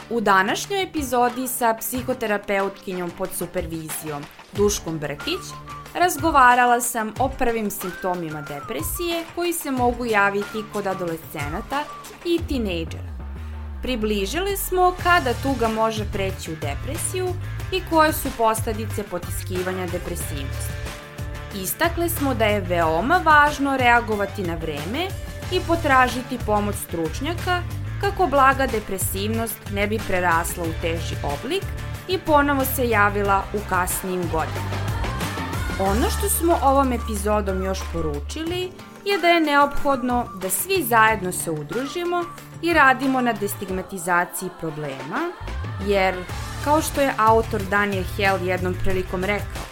U 0.10 0.22
današnjoj 0.22 0.84
epizodi 0.84 1.48
sa 1.48 1.76
psihoterapeutkinjom 1.80 3.12
pod 3.18 3.30
supervizijom 3.38 4.24
Duškom 4.54 5.00
Brkić 5.00 5.44
razgovarala 5.96 6.82
sam 6.82 7.14
o 7.20 7.30
prvim 7.30 7.72
simptomima 7.72 8.42
depresije 8.42 9.24
koji 9.36 9.54
se 9.54 9.72
mogu 9.72 10.06
javiti 10.06 10.64
kod 10.74 10.88
adolescenata 10.88 11.84
i 12.26 12.40
tinejdžera. 12.48 13.18
Približili 13.82 14.58
smo 14.58 14.96
kada 15.04 15.34
tuga 15.34 15.68
može 15.68 16.06
preći 16.14 16.52
u 16.52 16.56
depresiju 16.56 17.28
i 17.72 17.82
koje 17.90 18.14
su 18.14 18.30
posledice 18.38 19.04
potiskivanja 19.04 19.88
depresivnosti. 19.88 20.87
Istakle 21.56 22.10
smo 22.10 22.34
da 22.34 22.46
je 22.46 22.62
veoma 22.62 23.22
važno 23.26 23.78
reagovati 23.78 24.44
na 24.44 24.56
vreme 24.56 25.08
i 25.52 25.60
potražiti 25.68 26.40
pomoć 26.46 26.76
stručnjaka 26.76 27.62
kako 28.02 28.28
blaga 28.28 28.68
depresivnost 28.68 29.58
ne 29.74 29.88
bi 29.88 30.00
prerasla 30.08 30.64
u 30.64 30.82
teži 30.82 31.16
oblik 31.24 31.64
i 32.08 32.18
ponovo 32.18 32.66
se 32.66 32.90
javila 32.90 33.44
u 33.54 33.58
kasnijim 33.70 34.22
godinama. 34.22 34.88
Ono 35.80 36.10
što 36.10 36.30
smo 36.30 36.60
ovom 36.64 36.94
epizodom 36.94 37.64
još 37.64 37.80
poručili 37.94 38.72
je 39.06 39.18
da 39.18 39.28
je 39.28 39.42
neophodno 39.42 40.26
da 40.42 40.50
svi 40.50 40.84
zajedno 40.84 41.32
se 41.32 41.52
udružimo 41.52 42.24
i 42.62 42.74
radimo 42.74 43.22
na 43.22 43.34
destigmatizaciji 43.34 44.50
problema, 44.60 45.32
jer, 45.86 46.16
kao 46.64 46.82
što 46.82 47.02
je 47.02 47.14
autor 47.18 47.62
Daniel 47.62 48.04
Hell 48.18 48.48
jednom 48.48 48.76
prilikom 48.84 49.24
rekao, 49.24 49.67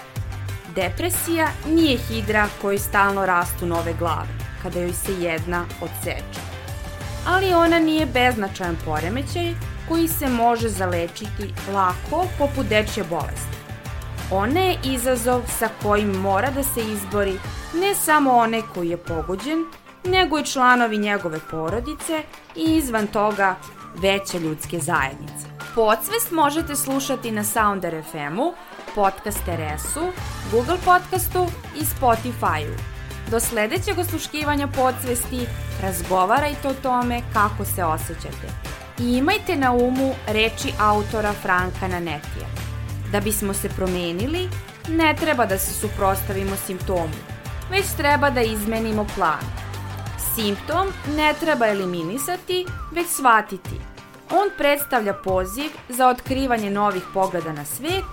depresija 0.76 1.48
nije 1.68 1.98
hidra 1.98 2.48
koji 2.62 2.80
stalno 2.80 3.26
rastu 3.26 3.66
nove 3.66 3.94
glave, 4.00 4.28
kada 4.64 4.80
joj 4.80 4.94
se 4.94 5.14
jedna 5.22 5.66
odseče. 5.82 6.42
Ali 7.28 7.54
ona 7.54 7.80
nije 7.80 8.06
beznačajan 8.06 8.78
poremećaj 8.86 9.54
koji 9.88 10.08
se 10.08 10.28
može 10.28 10.70
zalečiti 10.70 11.54
lako 11.74 12.26
poput 12.38 12.66
dečje 12.66 13.04
bolesti. 13.04 13.56
Ona 14.32 14.60
je 14.60 14.78
izazov 14.84 15.42
sa 15.60 15.70
kojim 15.84 16.12
mora 16.12 16.52
da 16.52 16.64
se 16.64 16.82
izbori 16.82 17.40
ne 17.82 17.96
samo 17.96 18.32
one 18.32 18.62
koji 18.74 18.90
je 18.90 18.98
pogođen, 18.98 19.66
nego 20.04 20.40
i 20.40 20.46
članovi 20.46 20.98
njegove 20.98 21.40
porodice 21.52 22.24
i 22.56 22.64
izvan 22.64 23.08
toga 23.08 23.56
veće 23.96 24.40
ljudske 24.40 24.80
zajednice. 24.80 25.46
Podsvest 25.76 26.32
možete 26.32 26.76
slušati 26.76 27.32
na 27.32 27.44
Sounder 27.44 28.04
FM-u, 28.12 28.54
Podcast 28.96 29.42
RS-u, 29.48 30.12
Google 30.52 30.78
Podcastu 30.86 31.48
i 31.76 31.84
Spotify-u. 31.84 32.76
Do 33.32 33.40
sledećeg 33.40 34.00
osluškivanja 34.00 34.68
podsvesti 34.68 35.48
razgovarajte 35.82 36.68
o 36.68 36.74
tome 36.74 37.22
kako 37.34 37.66
se 37.66 37.84
osjećate. 37.84 38.48
I 39.00 39.18
imajte 39.18 39.56
na 39.56 39.72
umu 39.72 40.14
reči 40.28 40.74
autora 40.80 41.34
Franka 41.34 41.88
Nanetija. 41.88 42.48
Da 43.12 43.20
bismo 43.20 43.54
se 43.54 43.70
promenili, 43.70 44.50
ne 44.90 45.16
treba 45.16 45.46
da 45.46 45.58
se 45.58 45.74
suprostavimo 45.74 46.56
simptomu, 46.56 47.20
već 47.72 47.86
treba 47.98 48.30
da 48.30 48.42
izmenimo 48.42 49.08
plan. 49.16 49.44
Simptom 50.36 50.88
ne 51.16 51.34
treba 51.40 51.68
eliminisati, 51.68 52.66
već 52.92 53.08
shvatiti. 53.08 53.82
On 54.32 54.50
predstavlja 54.58 55.14
poziv 55.14 55.72
za 55.90 56.08
otkrivanje 56.08 56.70
novih 56.70 57.04
pogleda 57.14 57.54
na 57.54 57.66
svet 57.66 58.04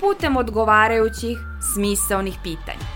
putem 0.00 0.36
odgovarajućih 0.36 1.38
smisaonih 1.74 2.34
pitanja. 2.42 2.86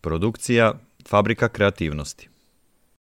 Produkcija 0.00 0.74
Fabrika 1.08 1.48
kreativnosti 1.48 2.31